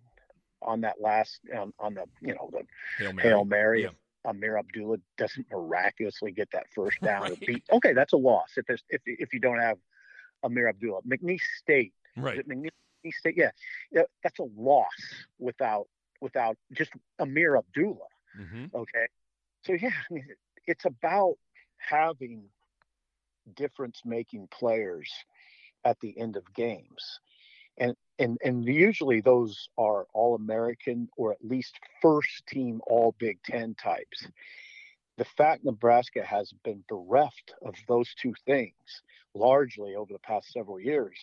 [0.62, 2.64] on that last on, on the you know the
[2.98, 3.30] Hail Mary.
[3.30, 3.90] Hail Mary Yeah.
[4.26, 7.40] Ameer Abdullah doesn't miraculously get that first down Right.
[7.40, 9.78] beat okay, that's a loss if there's if if you don't have
[10.44, 11.02] Ameer Abdullah.
[11.04, 12.38] McNeese State is Right.
[12.40, 13.36] it McNeese State?
[13.38, 13.52] Yeah.
[13.92, 15.88] yeah, that's a loss without
[16.22, 18.08] without just Ameer Abdullah.
[18.36, 19.08] hmm Okay,
[19.64, 20.28] so yeah, I mean,
[20.68, 21.36] it's about
[21.78, 22.44] having
[23.54, 25.12] difference-making players
[25.84, 27.20] at the end of games,
[27.78, 33.40] and and and usually those are all American or at least first team All Big
[33.44, 34.28] Ten types.
[35.18, 38.74] The fact Nebraska has been bereft of those two things
[39.34, 41.18] largely over the past several years,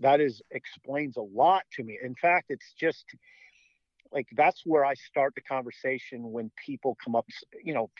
[0.00, 1.98] that is explains a lot to me.
[2.02, 3.04] In fact, it's just
[4.12, 7.26] like that's where I start the conversation when people come up,
[7.62, 7.90] you know,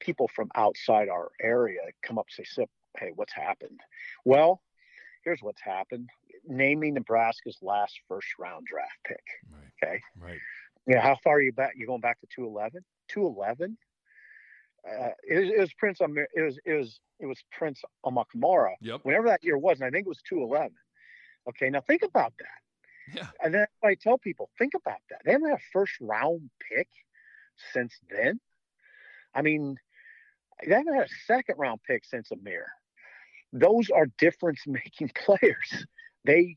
[0.00, 2.66] people from outside our area come up and say,
[2.98, 3.80] "Hey, what's happened?"
[4.24, 4.62] Well,
[5.24, 6.08] here's what's happened
[6.46, 9.24] naming Nebraska's last first round draft pick.
[9.50, 9.70] Right.
[9.82, 10.00] Okay.
[10.18, 10.38] Right.
[10.86, 11.00] Yeah.
[11.00, 11.74] how far are you back?
[11.76, 12.84] You're going back to 211?
[13.08, 13.76] 211?
[14.84, 16.00] Uh, it, it, was Prince.
[16.00, 18.74] It was it was it was Prince Amukamara.
[18.80, 19.00] Yep.
[19.04, 20.72] Whenever that year was, and I think it was 211.
[21.50, 21.70] Okay.
[21.70, 23.16] Now think about that.
[23.16, 23.28] Yeah.
[23.42, 25.20] And then I tell people, think about that.
[25.24, 26.88] They haven't had a first round pick
[27.72, 28.40] since then.
[29.34, 29.76] I mean,
[30.66, 32.66] they haven't had a second round pick since Ameer
[33.52, 35.86] those are difference making players.
[36.24, 36.56] They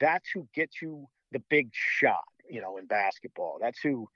[0.00, 3.58] that's who gets you the big shot, you know, in basketball.
[3.60, 4.08] That's who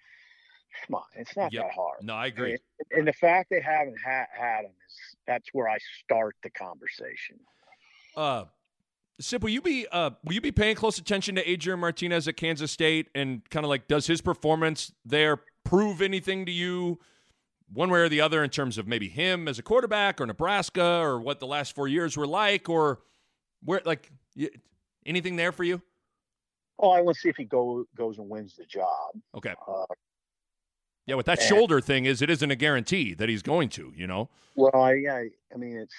[0.86, 1.64] come on, it's not yep.
[1.64, 2.02] that hard.
[2.02, 2.52] No, I agree.
[2.52, 2.60] And,
[2.98, 7.38] and the fact they haven't ha- had him is that's where I start the conversation.
[8.16, 8.44] Uh
[9.20, 12.38] Sip, will you be uh, will you be paying close attention to Adrian Martinez at
[12.38, 16.98] Kansas State and kind of like does his performance there prove anything to you
[17.72, 21.00] one way or the other in terms of maybe him as a quarterback or Nebraska
[21.00, 23.00] or what the last four years were like or
[23.62, 24.10] where like
[25.06, 25.82] anything there for you?
[26.78, 29.12] Oh, I want to see if he go goes and wins the job.
[29.36, 29.54] Okay.
[29.68, 29.84] Uh,
[31.06, 33.92] yeah, with that and, shoulder thing, is it isn't a guarantee that he's going to,
[33.96, 34.28] you know?
[34.54, 35.94] Well, I, yeah, I mean, it's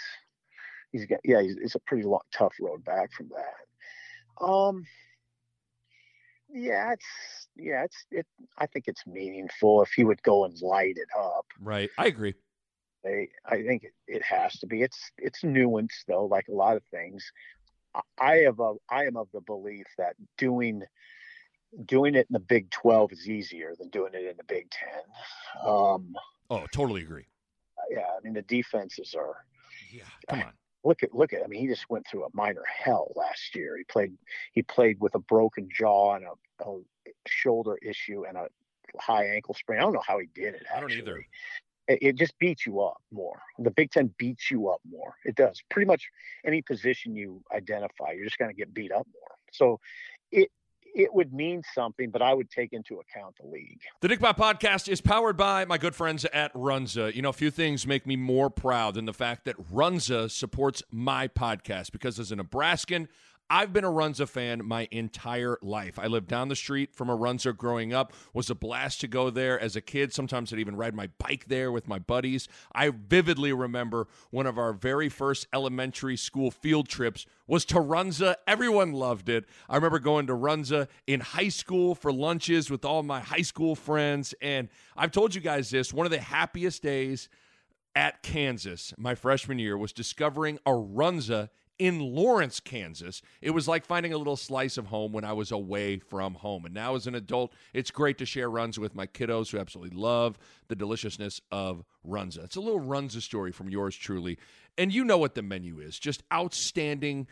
[0.92, 4.46] he's got yeah, he's, it's a pretty long, tough road back from that.
[4.46, 4.86] Um,
[6.54, 8.26] yeah, it's yeah, it's it.
[8.58, 11.46] I think it's meaningful if he would go and light it up.
[11.60, 12.36] Right, I agree.
[13.04, 14.82] They, I think it, it has to be.
[14.82, 17.32] It's it's nuanced though, like a lot of things.
[18.20, 20.84] I have a I am of the belief that doing
[21.86, 25.68] doing it in the Big Twelve is easier than doing it in the Big Ten.
[25.68, 26.16] Um,
[26.50, 27.26] oh, totally agree.
[27.90, 29.46] Yeah, I mean the defenses are.
[29.92, 31.44] Yeah, come on look at look at.
[31.44, 33.78] I mean, he just went through a minor hell last year.
[33.78, 34.14] He played
[34.54, 36.80] he played with a broken jaw and a, a
[37.28, 38.48] shoulder issue and a
[39.00, 39.80] high ankle sprain.
[39.80, 40.64] I don't know how he did it.
[40.72, 40.78] Actually.
[40.78, 41.26] I don't either.
[41.92, 43.42] It, it just beats you up more.
[43.60, 45.16] The Big Ten beats you up more.
[45.26, 45.62] It does.
[45.70, 46.10] Pretty much
[46.46, 49.38] any position you identify, you're just going to get beat up more.
[49.52, 49.80] So
[50.32, 50.50] it
[50.94, 53.80] it would mean something, but I would take into account the league.
[54.02, 57.14] The Nick Bahe podcast is powered by my good friends at Runza.
[57.14, 60.84] You know, a few things make me more proud than the fact that Runza supports
[60.92, 63.08] my podcast because as a Nebraskan,
[63.54, 66.00] I've been a Runza fan my entire life.
[66.00, 68.14] I lived down the street from a Runza growing up.
[68.34, 70.14] Was a blast to go there as a kid.
[70.14, 72.48] Sometimes I'd even ride my bike there with my buddies.
[72.74, 78.36] I vividly remember one of our very first elementary school field trips was to Runza.
[78.48, 79.44] Everyone loved it.
[79.68, 83.76] I remember going to Runza in high school for lunches with all my high school
[83.76, 84.34] friends.
[84.42, 87.28] And I've told you guys this one of the happiest days
[87.98, 91.50] at Kansas my freshman year was discovering a Runza
[91.82, 93.24] in Lawrence, Kansas.
[93.42, 96.64] It was like finding a little slice of home when I was away from home.
[96.66, 99.98] And now, as an adult, it's great to share runs with my kiddos who absolutely
[99.98, 102.44] love the deliciousness of Runza.
[102.44, 104.38] It's a little Runza story from yours truly.
[104.78, 107.26] And you know what the menu is just outstanding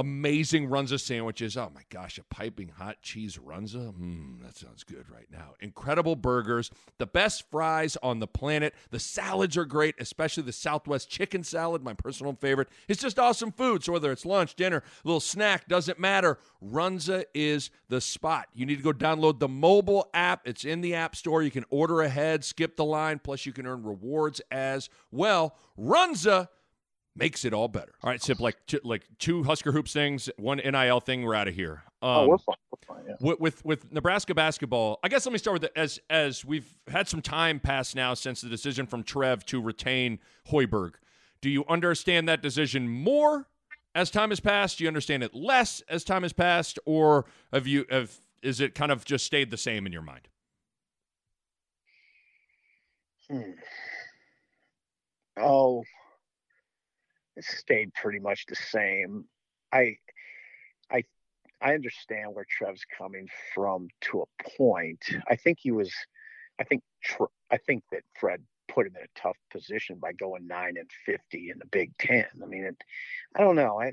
[0.00, 1.58] amazing runza sandwiches.
[1.58, 3.92] Oh my gosh, a piping hot cheese runza.
[3.92, 5.52] Mmm, that sounds good right now.
[5.60, 8.74] Incredible burgers, the best fries on the planet.
[8.90, 12.68] The salads are great, especially the Southwest chicken salad, my personal favorite.
[12.88, 13.84] It's just awesome food.
[13.84, 16.38] So whether it's lunch, dinner, a little snack, doesn't matter.
[16.64, 18.48] Runza is the spot.
[18.54, 20.48] You need to go download the mobile app.
[20.48, 21.42] It's in the App Store.
[21.42, 25.56] You can order ahead, skip the line, plus you can earn rewards as well.
[25.78, 26.48] Runza
[27.16, 27.92] makes it all better.
[28.02, 31.22] All right, Sip, like two, like two Husker hoops things, one NIL thing.
[31.22, 31.82] We're out of here.
[32.02, 32.56] Um, oh, we're fine.
[32.70, 33.14] We're fine yeah.
[33.20, 35.72] with, with, with Nebraska basketball, I guess let me start with it.
[35.76, 40.18] As as we've had some time pass now since the decision from Trev to retain
[40.50, 40.92] Hoiberg.
[41.40, 43.48] Do you understand that decision more
[43.94, 44.78] as time has passed?
[44.78, 48.74] Do you understand it less as time has passed, or have you have is it
[48.74, 50.28] kind of just stayed the same in your mind?
[53.30, 53.50] Hmm.
[55.38, 55.84] Oh,
[57.44, 59.24] stayed pretty much the same.
[59.72, 59.96] I
[60.90, 61.04] I
[61.60, 65.04] I understand where Trev's coming from to a point.
[65.28, 65.92] I think he was
[66.58, 66.82] I think
[67.50, 71.50] I think that Fred put him in a tough position by going 9 and 50
[71.50, 72.24] in the Big 10.
[72.42, 72.76] I mean, it,
[73.34, 73.80] I don't know.
[73.80, 73.92] I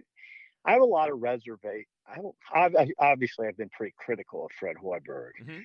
[0.65, 1.85] I have a lot of reservation.
[2.07, 2.19] I,
[2.53, 5.31] I've, obviously I've been pretty critical of Fred Hoiberg.
[5.41, 5.59] Mm-hmm.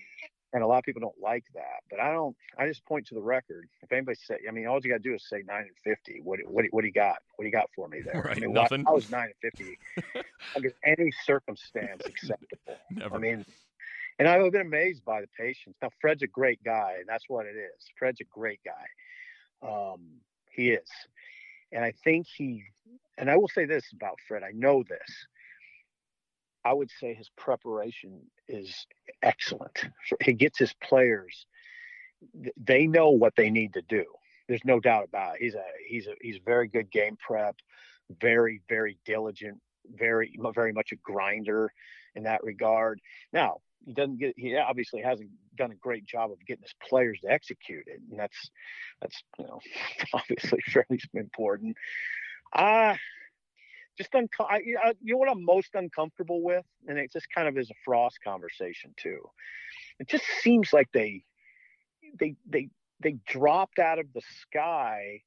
[0.52, 1.80] And a lot of people don't like that.
[1.90, 2.36] But I don't.
[2.58, 3.68] I just point to the record.
[3.82, 6.20] If anybody say, I mean, all you got to do is say nine and fifty.
[6.22, 7.16] What what what do you got?
[7.36, 8.22] What do you got for me there?
[8.22, 8.84] Right, I mean, nothing.
[8.86, 9.78] I was nine and fifty
[10.56, 12.76] under any circumstance acceptable.
[12.90, 13.16] Never.
[13.16, 13.44] I mean,
[14.18, 15.76] and I've been amazed by the patience.
[15.82, 17.86] Now, Fred's a great guy, and that's what it is.
[17.98, 19.66] Fred's a great guy.
[19.68, 20.00] Um,
[20.50, 20.88] he is,
[21.72, 22.64] and I think he.
[23.18, 24.42] And I will say this about Fred.
[24.42, 25.26] I know this.
[26.64, 28.87] I would say his preparation is
[29.22, 29.87] excellent.
[30.22, 31.46] He gets his players;
[32.57, 34.05] they know what they need to do.
[34.48, 35.42] There's no doubt about it.
[35.42, 37.57] He's a he's a he's very good game prep,
[38.20, 41.72] very very diligent, very very much a grinder
[42.14, 43.01] in that regard.
[43.33, 47.18] Now he doesn't get he obviously hasn't done a great job of getting his players
[47.22, 48.51] to execute it, and that's
[49.01, 49.61] that's you know
[50.14, 51.77] obviously fairly important.
[52.55, 52.96] Uh
[53.98, 57.59] just unco- I, you know what I'm most uncomfortable with, and it just kind of
[57.59, 59.20] is a Frost conversation too.
[59.98, 61.24] It just seems like they
[62.18, 62.68] they they
[63.00, 65.22] they dropped out of the sky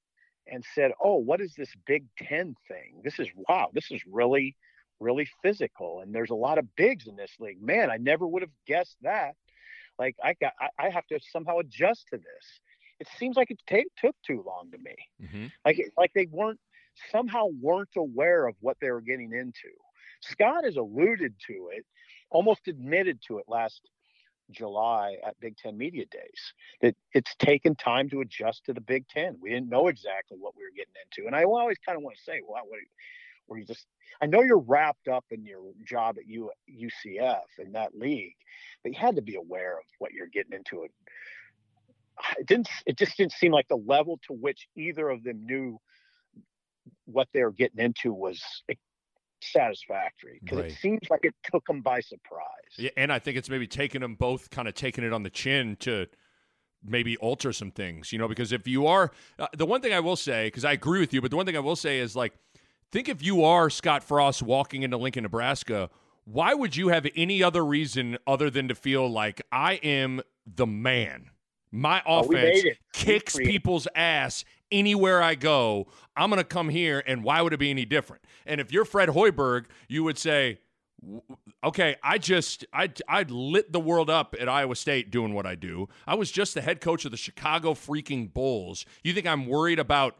[0.47, 3.01] and said, "Oh, what is this Big Ten thing?
[3.03, 3.69] This is wow.
[3.73, 4.55] This is really
[4.99, 7.61] really physical, and there's a lot of bigs in this league.
[7.61, 9.35] Man, I never would have guessed that.
[9.99, 12.59] Like I got I, I have to somehow adjust to this.
[12.99, 14.95] It seems like it t- took too long to me.
[15.21, 15.45] Mm-hmm.
[15.65, 16.59] Like like they weren't
[17.11, 19.69] somehow weren't aware of what they were getting into.
[20.21, 21.85] Scott has alluded to it,
[22.29, 23.81] almost admitted to it last
[24.51, 29.07] July at Big Ten Media Days that it's taken time to adjust to the Big
[29.07, 29.37] Ten.
[29.41, 32.17] We didn't know exactly what we were getting into, and I always kind of want
[32.17, 32.79] to say, well, what,
[33.47, 33.85] were you just?
[34.21, 38.35] I know you're wrapped up in your job at U, UCF in that league,
[38.83, 40.83] but you had to be aware of what you're getting into.
[42.37, 42.69] It didn't.
[42.85, 45.79] It just didn't seem like the level to which either of them knew
[47.05, 48.41] what they were getting into was
[49.41, 50.71] satisfactory because Right.
[50.71, 52.45] it seems like it took them by surprise.
[52.77, 55.29] Yeah, and I think it's maybe taking them both, kind of taking it on the
[55.29, 56.07] chin to
[56.83, 59.99] maybe alter some things, you know, because if you are uh, the one thing I
[59.99, 62.15] will say, because I agree with you, but the one thing I will say is
[62.15, 62.33] like,
[62.91, 65.89] think if you are Scott Frost walking into Lincoln, Nebraska,
[66.25, 70.67] why would you have any other reason other than to feel like I am the
[70.67, 71.31] man?
[71.71, 72.63] My Oh, offense.
[72.63, 75.87] We kicks people's ass anywhere I go.
[76.15, 78.23] I'm going to come here, and why would it be any different?
[78.45, 80.59] And if you're Fred Hoiberg, you would say,
[81.63, 85.55] okay, I just I I lit the world up at Iowa State doing what I
[85.55, 85.89] do.
[86.07, 88.85] I was just the head coach of the Chicago freaking Bulls.
[89.03, 90.17] You think I'm worried about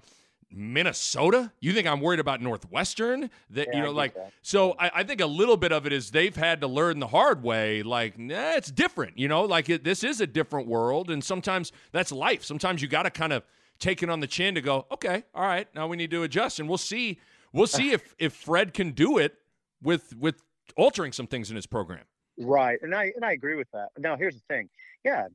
[0.51, 1.51] Minnesota?
[1.59, 3.29] You think I'm worried about Northwestern?
[3.49, 4.31] That Yeah, you know, like that.
[4.41, 4.75] so.
[4.79, 7.43] I, I think a little bit of it is they've had to learn the hard
[7.43, 7.83] way.
[7.83, 9.17] Like, nah, it's different.
[9.17, 12.43] You know, like it, this is a different world, and sometimes that's life.
[12.43, 13.43] Sometimes you got to kind of
[13.79, 16.59] take it on the chin to go, okay, all right, now we need to adjust,
[16.59, 17.19] and we'll see.
[17.53, 19.37] We'll see if if Fred can do it
[19.81, 20.41] with with
[20.75, 22.03] altering some things in his program.
[22.37, 23.89] Right, and I and I agree with that.
[23.97, 24.69] Now, here's the thing.
[25.05, 25.27] Yeah,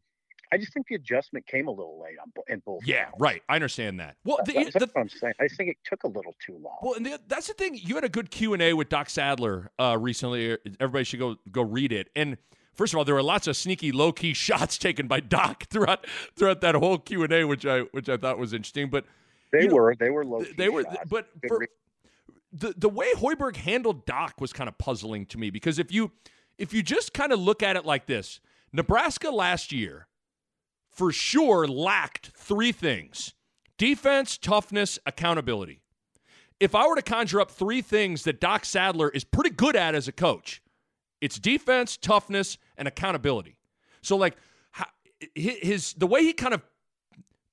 [0.52, 2.80] I just think the adjustment came a little late on in both.
[2.84, 3.14] Yeah, rounds.
[3.20, 3.42] right.
[3.48, 4.16] I understand that.
[4.24, 5.34] Well, the, That's, the, what I'm saying.
[5.40, 6.76] I just think it took a little too long.
[6.82, 7.78] Well, and the, that's the thing.
[7.80, 10.58] You had a good Q and A with Doc Sadler uh, recently.
[10.80, 12.08] Everybody should go go read it.
[12.16, 12.36] And
[12.80, 16.06] first of all, there were lots of sneaky, low key shots taken by Doc throughout
[16.34, 18.88] throughout that whole Q and A, which I which I thought was interesting.
[18.88, 19.04] But
[19.52, 20.42] they you know, were they were low.
[20.56, 20.96] they were, shots.
[21.08, 21.66] but for,
[22.52, 26.10] the the way Hoiberg handled Doc was kind of puzzling to me because if you
[26.56, 28.40] if you just kind of look at it like this,
[28.72, 30.08] Nebraska last year
[30.88, 33.34] for sure lacked three things:
[33.76, 35.82] defense, toughness, accountability.
[36.58, 39.94] If I were to conjure up three things that Doc Sadler is pretty good at
[39.94, 40.62] as a coach,
[41.20, 43.56] it's defense, toughness, and accountability.
[44.02, 44.36] So like
[45.34, 46.62] his the way he kind of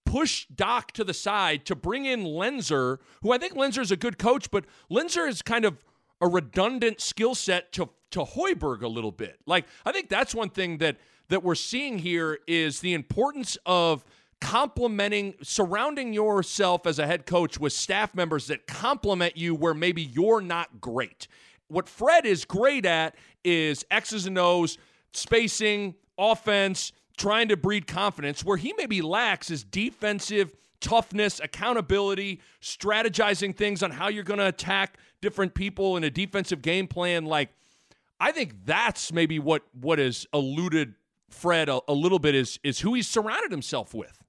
[0.06, 3.98] pushed Doc to the side to bring in Loenser, who I think Loenser is a
[3.98, 5.84] good coach, but Loenser is kind of
[6.22, 9.40] a redundant skill set to to Hoiberg a little bit.
[9.46, 10.98] Like I think that's one thing that
[11.30, 14.06] that we're seeing here is the importance of
[14.40, 20.02] complementing surrounding yourself as a head coach with staff members that complement you where maybe
[20.02, 21.28] you're not great.
[21.68, 24.78] What Fred is great at is X's and O's,
[25.14, 28.44] spacing, offense, trying to breed confidence.
[28.44, 34.48] Where he maybe lacks is defensive toughness, accountability, strategizing things on how you're going to
[34.48, 37.26] attack different people in a defensive game plan.
[37.26, 37.50] Like,
[38.20, 40.96] I think that's maybe what what has eluded
[41.30, 44.24] Fred a, a little bit is is who he's surrounded himself with.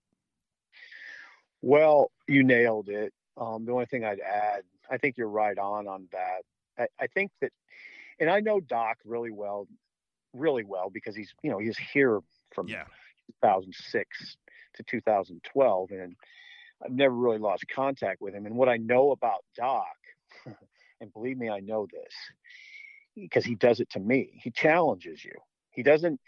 [1.63, 3.13] Well, you nailed it.
[3.37, 6.43] Um, the only thing I'd add, I think you're right on on that.
[6.79, 7.53] I, I think that,
[8.21, 9.67] and I know Doc really well,
[10.33, 12.21] really well because he's you know he's here
[12.55, 12.85] from Yeah.
[13.43, 14.37] 2006
[14.75, 16.17] to 2012, and
[16.85, 18.47] I've never really lost contact with him.
[18.47, 19.97] And what I know about Doc,
[21.01, 22.15] and believe me, I know this
[23.15, 24.41] because he does it to me.
[24.43, 25.33] He challenges you.
[25.71, 26.21] He doesn't.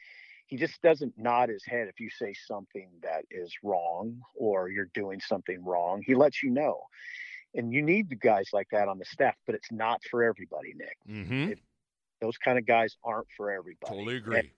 [0.47, 4.91] he just doesn't nod his head if you say something that is wrong or you're
[4.95, 6.03] doing something wrong.
[6.05, 6.83] He lets you know.
[7.55, 10.75] And you need the guys like that on the staff, but it's not for everybody,
[10.77, 10.97] Nick.
[11.09, 11.53] Mm-hmm.
[11.53, 11.59] It,
[12.21, 13.93] those kind of guys aren't for everybody.
[13.93, 14.39] Totally agree.
[14.39, 14.51] And,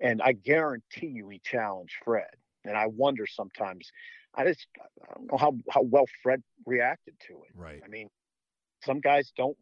[0.00, 2.28] and I guarantee you he challenged Fred.
[2.64, 3.90] And I wonder sometimes,
[4.34, 7.52] I just I don't know how, how well Fred reacted to it.
[7.54, 7.80] Right.
[7.84, 8.08] I mean,
[8.84, 9.56] some guys don't.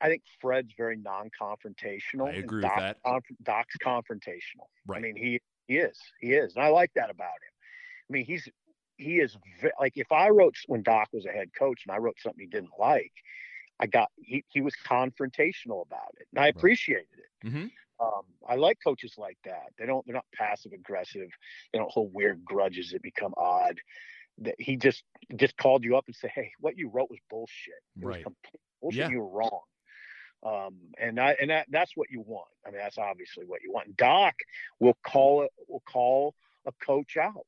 [0.00, 2.28] I think Fred's very non-confrontational.
[2.28, 2.96] I agree Doc, with that.
[3.04, 4.66] conf- Doc's confrontational.
[4.86, 4.96] Right.
[4.96, 7.52] I mean, he he is, he is, and I like that about him.
[8.08, 8.48] I mean, he's
[9.00, 9.36] he is
[9.80, 12.46] like if I wrote when Doc was a head coach and I wrote something he
[12.46, 13.12] didn't like,
[13.78, 17.46] I got he he was confrontational about it, and I appreciated it.
[17.46, 17.66] Mm-hmm.
[18.00, 19.72] Um, I like coaches like that.
[19.78, 21.28] They don't they're not passive aggressive.
[21.72, 23.78] They don't hold weird grudges that become odd.
[24.38, 25.02] That he just
[25.36, 27.74] just called you up and said, "Hey, what you wrote was bullshit.
[27.96, 28.22] It was Right.
[28.24, 28.98] complete bullshit.
[28.98, 29.08] Yeah.
[29.10, 29.60] You were wrong."
[30.42, 32.48] Um, and I and that that's what you want.
[32.66, 33.96] I mean, that's obviously what you want.
[33.96, 34.34] Doc
[34.78, 36.34] will call it will call
[36.66, 37.46] a coach out.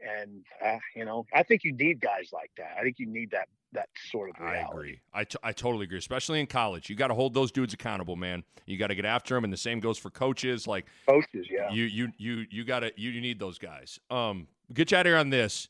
[0.00, 2.76] And uh, you know, I think you need guys like that.
[2.78, 4.66] I think you need that that sort of reality.
[4.66, 5.00] I agree.
[5.12, 6.90] I, t- I totally agree, especially in college.
[6.90, 8.42] You got to hold those dudes accountable, man.
[8.66, 10.66] You got to get after them, and the same goes for coaches.
[10.66, 11.70] Like Coaches, yeah.
[11.70, 14.00] you, you, you, you got to you, you need those guys.
[14.10, 15.68] Um, get you out of here on this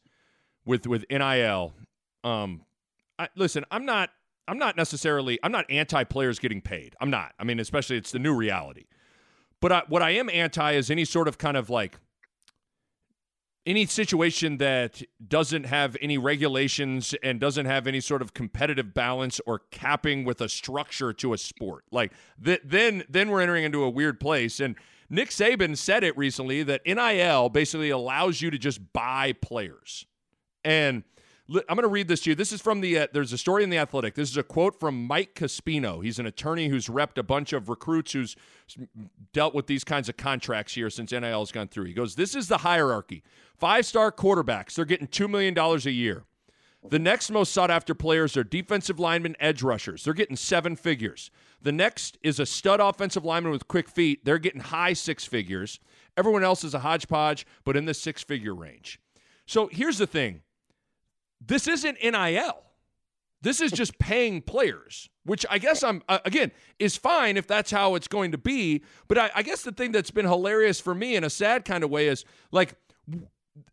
[0.64, 1.74] with with nil.
[2.24, 2.62] Um,
[3.18, 4.10] I, listen, I'm not
[4.48, 6.96] I'm not necessarily I'm not anti players getting paid.
[7.00, 7.32] I'm not.
[7.38, 8.84] I mean, especially it's the new reality.
[9.60, 11.98] But I, what I am anti is any sort of kind of like
[13.70, 19.40] any situation that doesn't have any regulations and doesn't have any sort of competitive balance
[19.46, 21.84] or capping with a structure to a sport.
[21.92, 22.12] Like
[22.44, 24.74] th- then then we're entering into a weird place and
[25.08, 30.04] Nick Saban said it recently that NIL basically allows you to just buy players.
[30.64, 31.04] And
[31.50, 32.36] I'm going to read this to you.
[32.36, 34.14] This is from the uh, there's a story in the Athletic.
[34.14, 36.02] This is a quote from Mike Caspino.
[36.02, 38.36] He's an attorney who's repped a bunch of recruits who's
[39.32, 41.86] dealt with these kinds of contracts here since NIL has gone through.
[41.86, 43.24] He goes, "This is the hierarchy.
[43.56, 46.24] Five-star quarterbacks, they're getting 2 million dollars a year.
[46.88, 50.04] The next most sought after players are defensive linemen, edge rushers.
[50.04, 51.30] They're getting seven figures.
[51.60, 54.24] The next is a stud offensive lineman with quick feet.
[54.24, 55.78] They're getting high six figures.
[56.16, 58.98] Everyone else is a hodgepodge, but in the six figure range.
[59.46, 60.40] So here's the thing
[61.40, 62.62] this isn't NIL.
[63.42, 67.70] This is just paying players, which I guess I'm, uh, again, is fine if that's
[67.70, 68.82] how it's going to be.
[69.08, 71.84] But I, I guess the thing that's been hilarious for me in a sad kind
[71.84, 72.74] of way is like,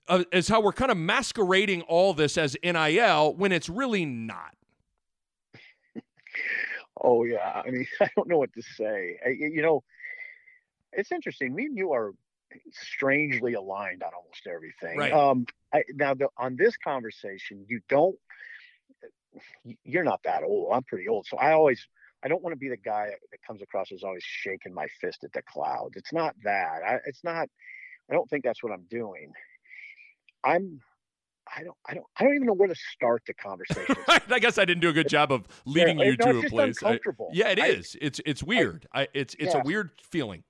[0.07, 4.53] uh, is how we're kind of masquerading all this as NIL when it's really not.
[7.03, 9.19] Oh yeah, I mean, I don't know what to say.
[9.25, 9.83] I, you know,
[10.93, 11.53] it's interesting.
[11.53, 12.13] Me and you are
[12.71, 14.97] strangely aligned on almost everything.
[14.97, 15.13] Right.
[15.13, 18.15] Um, I, now the, on this conversation, you don't.
[19.83, 20.73] You're not that old.
[20.73, 21.85] I'm pretty old, so I always.
[22.23, 25.23] I don't want to be the guy that comes across as always shaking my fist
[25.23, 25.95] at the clouds.
[25.95, 26.81] It's not that.
[26.85, 27.47] I, it's not.
[28.09, 29.31] I don't think that's what I'm doing.
[30.43, 30.81] I'm.
[31.55, 31.77] I don't.
[31.87, 32.05] I don't.
[32.17, 33.95] I don't even know where to start the conversation.
[34.07, 36.49] I guess I didn't do a good job of leading Yeah, you no, to a
[36.49, 36.83] place.
[36.83, 36.99] I-
[37.31, 37.95] yeah, it is.
[37.95, 38.87] I- It's it's weird.
[38.93, 40.43] I, it's it's a weird feeling.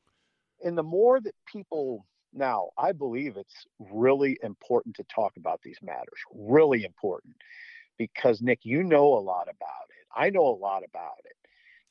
[0.64, 5.78] And the more that people now i believe it's really important to talk about these
[5.82, 7.36] matters really important
[7.98, 10.06] because nick you know a lot about it.
[10.16, 11.36] I know a lot about it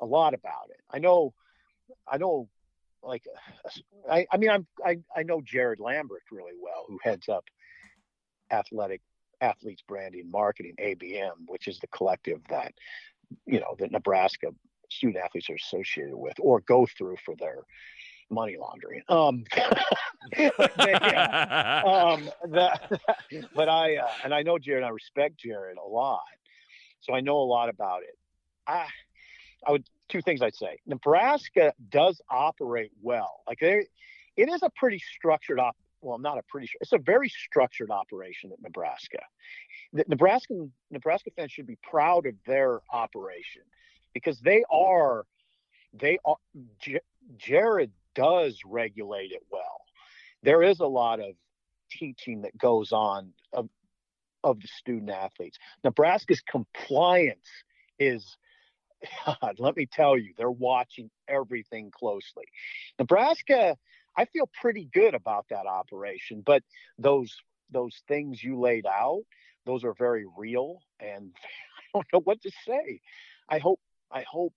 [0.00, 0.80] a lot about it.
[0.90, 1.32] I know
[2.08, 2.48] i know
[3.02, 3.24] like
[4.10, 7.44] i, I mean i'm I, I know jared lambert really well who heads up
[8.50, 9.00] athletic
[9.40, 12.72] athletes branding marketing abm which is the collective that
[13.44, 14.48] you know that nebraska
[14.90, 17.58] student athletes are associated with or go through for their
[18.30, 19.02] money laundering.
[19.08, 19.44] Um,
[20.36, 20.50] they,
[20.94, 23.00] uh, um, that,
[23.54, 24.84] but I uh, and I know Jared.
[24.84, 26.22] I respect Jared a lot,
[27.00, 28.16] so I know a lot about it.
[28.66, 28.86] I,
[29.66, 30.78] I would two things I'd say.
[30.86, 33.42] Nebraska does operate well.
[33.46, 33.86] Like they,
[34.36, 35.76] it is a pretty structured op.
[36.00, 36.68] Well, not a pretty.
[36.80, 39.20] It's a very structured operation at Nebraska.
[39.92, 43.62] The Nebraska Nebraska fans should be proud of their operation
[44.14, 45.24] because they are.
[45.92, 46.36] They are.
[46.78, 47.00] J-
[47.38, 49.82] Jared does regulate it well.
[50.42, 51.34] There is a lot of
[51.90, 53.68] teaching that goes on of,
[54.42, 55.58] of the student athletes.
[55.84, 57.46] Nebraska's compliance
[57.98, 58.36] is,
[59.26, 62.46] God, let me tell you, they're watching everything closely.
[62.98, 63.76] Nebraska,
[64.16, 66.62] I feel pretty good about that operation, but
[66.98, 67.36] those
[67.70, 69.24] those things you laid out,
[69.64, 71.32] those are very real, and
[71.78, 73.00] I don't know what to say.
[73.48, 74.54] I hope I hope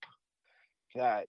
[0.94, 1.26] that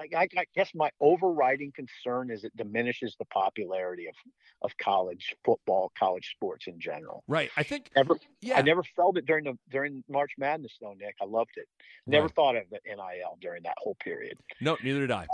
[0.00, 4.14] I, I guess my overriding concern is it diminishes the popularity of,
[4.62, 7.22] of college football, college sports in general.
[7.28, 7.50] right.
[7.56, 7.90] I think.
[7.94, 8.58] Never, Yeah.
[8.58, 11.14] I never felt it during the during March Madness though, Nick.
[11.20, 11.68] I loved it.
[12.06, 12.34] Never Right.
[12.34, 14.38] thought of the NIL during that whole period.
[14.60, 15.26] No, neither did I.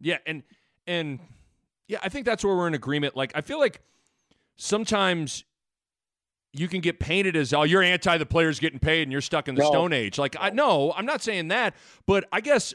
[0.00, 0.42] Yeah, and
[0.86, 1.18] and
[1.88, 3.16] Yeah, I think that's where we're in agreement.
[3.16, 3.80] Like, I feel like
[4.56, 5.44] sometimes
[6.52, 9.48] you can get painted as oh you're anti the players getting paid and you're stuck
[9.48, 9.70] in the no.
[9.70, 11.74] stone age like i no i'm not saying that
[12.06, 12.74] but i guess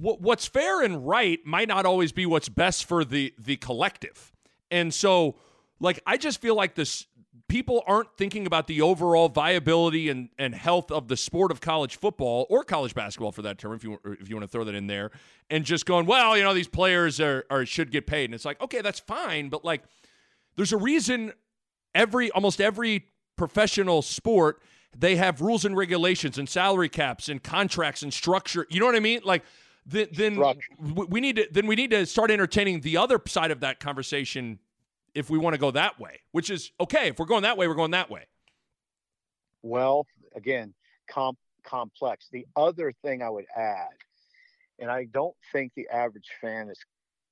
[0.00, 4.32] what's fair and right might not always be what's best for the the collective.
[4.70, 5.36] And so
[5.80, 7.06] like i just feel like this
[7.48, 11.96] people aren't thinking about the overall viability and, and health of the sport of college
[11.96, 14.74] football or college basketball for that term if you if you want to throw that
[14.74, 15.10] in there
[15.48, 18.26] and just going well you know these players are, are should get paid.
[18.26, 19.82] And it's like okay that's fine but like
[20.56, 21.32] there's a reason
[21.94, 24.60] every almost every professional sport
[24.96, 28.96] they have rules and regulations and salary caps and contracts and structure you know what
[28.96, 29.20] i mean?
[29.24, 29.44] Like
[29.88, 30.44] then, then
[31.08, 34.58] we need to then we need to start entertaining the other side of that conversation
[35.14, 37.66] if we want to go that way which is okay if we're going that way
[37.66, 38.26] we're going that way
[39.62, 40.74] well again
[41.10, 43.88] comp- complex the other thing i would add
[44.78, 46.78] and i don't think the average fan is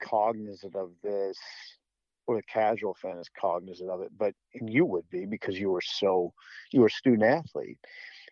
[0.03, 1.39] cognizant of this
[2.27, 5.71] or the casual fan is cognizant of it, but and you would be because you
[5.71, 6.33] were so
[6.73, 7.79] you were a student athlete.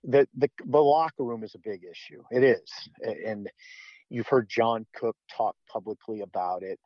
[0.02, 2.22] The, the the locker room is a big issue.
[2.30, 2.70] It is,
[3.24, 3.48] and
[4.10, 6.78] you've heard John Cook talk publicly about it.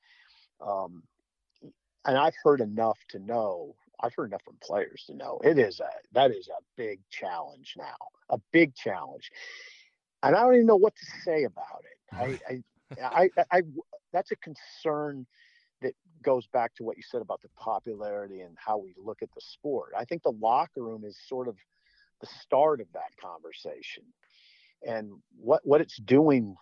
[0.61, 1.03] Um,
[2.05, 3.75] and I've heard enough to know.
[4.01, 7.75] I've heard enough from players to know it is a that is a big challenge
[7.77, 7.97] now,
[8.31, 9.31] a big challenge,
[10.23, 12.41] and I don't even know what to say about it.
[12.49, 12.63] I,
[13.03, 13.63] I, I, I
[14.13, 15.27] that's a concern
[15.83, 19.29] that goes back to what you said about the popularity and how we look at
[19.35, 19.93] the sport.
[19.97, 21.57] I think the locker room is sort of
[22.21, 24.05] the start of that conversation.
[24.87, 25.11] And
[25.41, 26.57] what what it's doing,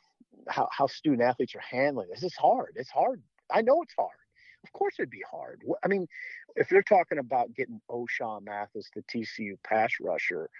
[0.49, 2.74] how, how student athletes are handling this is hard.
[2.76, 3.22] It's hard.
[3.51, 4.16] I know it's hard.
[4.64, 5.62] Of course it'd be hard.
[5.84, 6.09] I mean,
[6.57, 10.51] if they're talking about getting Ochaun Mathis, the TCU pass rusher,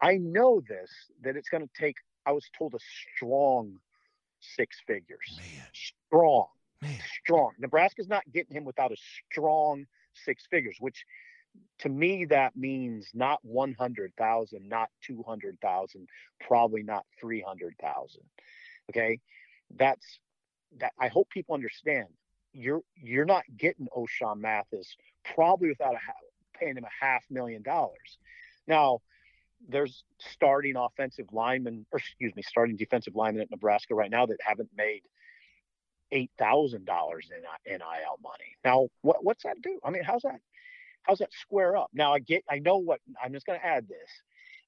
[0.00, 0.90] I know this
[1.22, 1.96] that it's going to take.
[2.26, 2.78] I was told a
[3.16, 3.78] strong
[4.40, 5.38] six figures.
[5.38, 5.66] Man.
[5.72, 6.46] Strong
[6.82, 6.98] Man.
[7.22, 7.52] Strong.
[7.58, 8.96] Nebraska's not getting him without a
[9.30, 11.04] strong six figures, which
[11.80, 16.08] to me that means not 100,000, not 200,000,
[16.40, 18.22] probably not 300,000.
[18.90, 19.20] Okay?
[19.76, 20.20] That's
[20.78, 22.08] that I hope people understand.
[22.52, 24.96] You're you're not getting Ochaun Mathis
[25.34, 25.98] probably without a
[26.58, 28.18] paying him a half million dollars.
[28.66, 29.00] Now,
[29.68, 34.38] there's starting offensive linemen, or excuse me, starting defensive linemen at Nebraska right now that
[34.44, 35.02] haven't made
[36.12, 38.56] eight thousand dollars in NIL money.
[38.64, 39.78] Now, what what's that do?
[39.84, 40.40] I mean, how's that
[41.02, 41.90] how's that square up?
[41.92, 44.10] Now, I get I know what I'm just going to add this.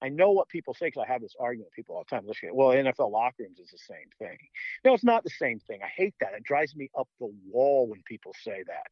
[0.02, 2.26] I know what people say because I have this argument with people all the time.
[2.26, 4.38] Listen, well, NFL locker rooms is the same thing.
[4.84, 5.80] No, it's not the same thing.
[5.82, 6.32] I hate that.
[6.34, 8.86] It drives me up the wall when people say that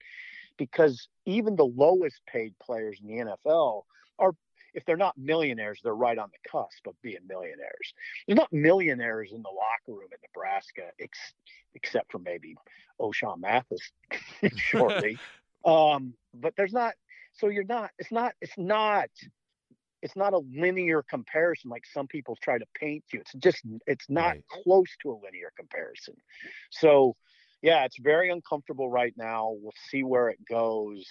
[0.59, 3.84] because even the lowest paid players in the NFL
[4.18, 4.34] are
[4.74, 7.94] if they're not millionaires, they're right on the cusp of being millionaires.
[8.26, 11.34] There's not millionaires in the locker room in Nebraska, ex-
[11.74, 12.54] except for maybe
[13.00, 13.90] Ochaun Mathis
[14.56, 15.18] shortly.
[15.64, 16.94] um, but there's not.
[17.32, 17.90] So you're not.
[17.98, 18.34] It's not.
[18.40, 19.09] It's not.
[20.03, 23.20] It's not a linear comparison like some people try to paint you.
[23.20, 23.62] It's just.
[23.86, 24.44] It's not right.
[24.49, 26.14] close to a linear comparison.
[26.70, 27.16] So,
[27.62, 29.55] yeah, it's very uncomfortable right now.
[29.61, 31.05] We'll see where it goes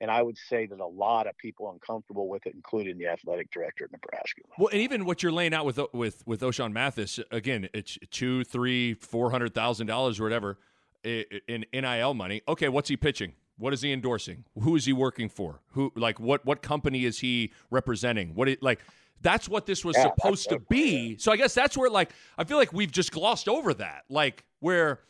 [0.00, 3.50] and I would say that a lot of people uncomfortable with it, including the athletic
[3.50, 4.42] director of Nebraska.
[4.58, 8.44] Well, and even what you're laying out with with with Ochaun Mathis, again, it's two,
[8.44, 10.58] three, four hundred thousand dollars or whatever
[11.04, 12.42] eh, eh, in NIL money.
[12.46, 13.32] Okay, what's he pitching?
[13.58, 14.44] What is he endorsing?
[14.60, 15.60] Who is he working for?
[15.72, 18.34] Who like what what company is he representing?
[18.34, 18.80] What it, like
[19.20, 21.18] that's what this was yeah, supposed to be.
[21.18, 24.04] So I guess that's where like I feel like we've just glossed over that.
[24.08, 25.00] Like where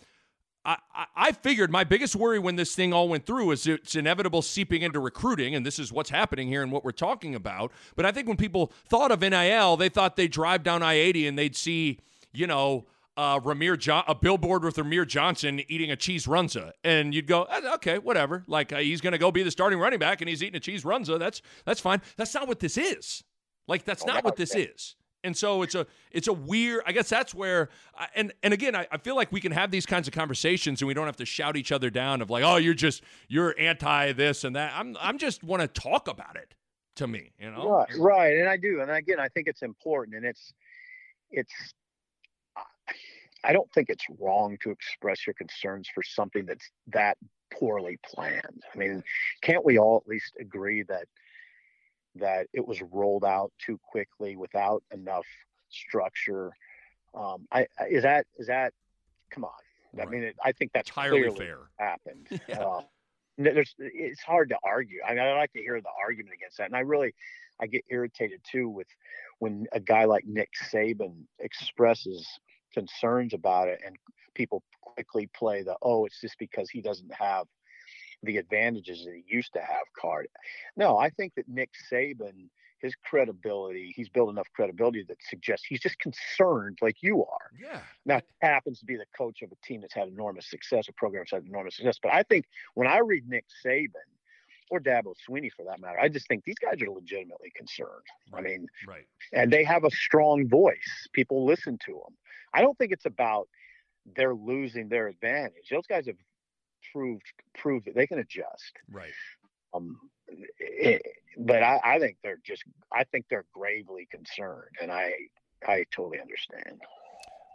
[0.65, 0.77] I,
[1.17, 4.83] I figured my biggest worry when this thing all went through is it's inevitable seeping
[4.83, 7.73] into recruiting, and this is what's happening here and what we're talking about.
[7.97, 11.27] But I think when people thought of NIL, they thought they'd drive down I 80
[11.29, 12.01] and they'd see,
[12.33, 12.85] you know,
[13.19, 17.43] uh, Rahmir jo- a billboard with Rahmir Johnson eating a cheese runza, and you'd go,
[17.43, 18.45] eh, okay, whatever.
[18.47, 20.61] Like uh, he's going to go be the starting running back, and he's eating a
[20.61, 21.19] cheese runza.
[21.19, 22.01] That's that's fine.
[22.17, 23.25] That's not what this is.
[23.67, 24.95] Like that's oh, not what this is.
[25.25, 26.83] And so it's a it's a weird.
[26.87, 27.71] I guess that's where.
[28.15, 30.87] and and again, I, I feel like we can have these kinds of conversations, and
[30.87, 34.13] we don't have to shout each other down of like, oh, you're just you're anti
[34.13, 34.73] this and that.
[34.77, 36.55] I'm I'm just want to talk about it.
[36.97, 37.71] To me, you know.
[37.71, 40.53] Right, right, and I do, and again, I think it's important, and it's
[41.31, 41.53] it's.
[43.45, 47.17] I don't think it's wrong to express your concerns for something that's that
[47.53, 48.63] poorly planned.
[48.75, 49.03] I mean,
[49.43, 51.07] can't we all at least agree that
[52.17, 55.27] that it was rolled out too quickly without enough
[55.71, 56.53] structure.
[57.15, 58.73] Um, I, I, is that is that
[59.31, 59.51] come on?
[59.93, 60.07] Right.
[60.07, 61.59] I mean, it, I think that's entirely fair.
[61.79, 62.29] Happened.
[62.49, 62.61] yeah.
[62.61, 62.81] uh,
[63.39, 65.01] there's it's hard to argue.
[65.07, 67.15] I mean, I like to hear the argument against that, and I really
[67.61, 68.89] I get irritated too with
[69.39, 72.27] when a guy like Nick Saban expresses
[72.79, 73.97] concerns about it and
[74.35, 77.47] people quickly play the oh, it's just because he doesn't have
[78.23, 80.29] the advantages that he used to have card.
[80.77, 82.49] No, I think that Nick Saban,
[82.81, 87.51] his credibility, he's built enough credibility that suggests he's just concerned like you are.
[87.61, 87.81] Yeah.
[88.07, 91.23] Now happens to be the coach of a team that's had enormous success, a program
[91.23, 91.99] that's had enormous success.
[92.01, 94.09] But I think when I read Nick Saban
[94.71, 98.05] or Dabo Swinney for that matter, I just think these guys are legitimately concerned.
[98.33, 98.41] Right.
[98.41, 99.07] I mean, Right.
[99.33, 101.09] and they have a strong voice.
[101.13, 102.17] People listen to them.
[102.55, 103.49] I don't think it's about
[104.17, 105.69] they're losing their advantage.
[105.71, 106.17] Those guys have
[106.93, 107.23] proved
[107.55, 108.73] proved that they can adjust.
[108.91, 109.13] Right.
[109.75, 109.99] Um,
[110.59, 111.03] it,
[111.37, 112.63] but I, I think they're just
[112.93, 115.13] I think they're gravely concerned, and I
[115.67, 116.81] I totally understand.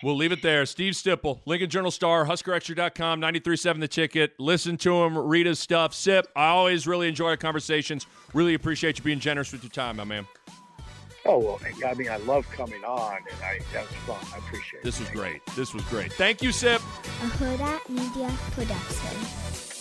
[0.02, 0.66] We'll leave it there.
[0.66, 4.34] Steve Sipple, Lincoln Journal Star, HuskerExtra.com, 93.7 The Ticket.
[4.40, 5.94] Listen to him, read his stuff.
[5.94, 8.06] Sip, I always really enjoy our conversations.
[8.34, 10.28] Really appreciate you being generous with your time, my man.
[11.26, 14.34] Oh well, I mean, I love coming on, and I that was fun.
[14.34, 14.84] I appreciate it.
[14.84, 15.46] This was great.
[15.56, 16.12] This was great.
[16.14, 16.82] Thank you, Sip.
[16.82, 19.73] a Hurrdat Media Production.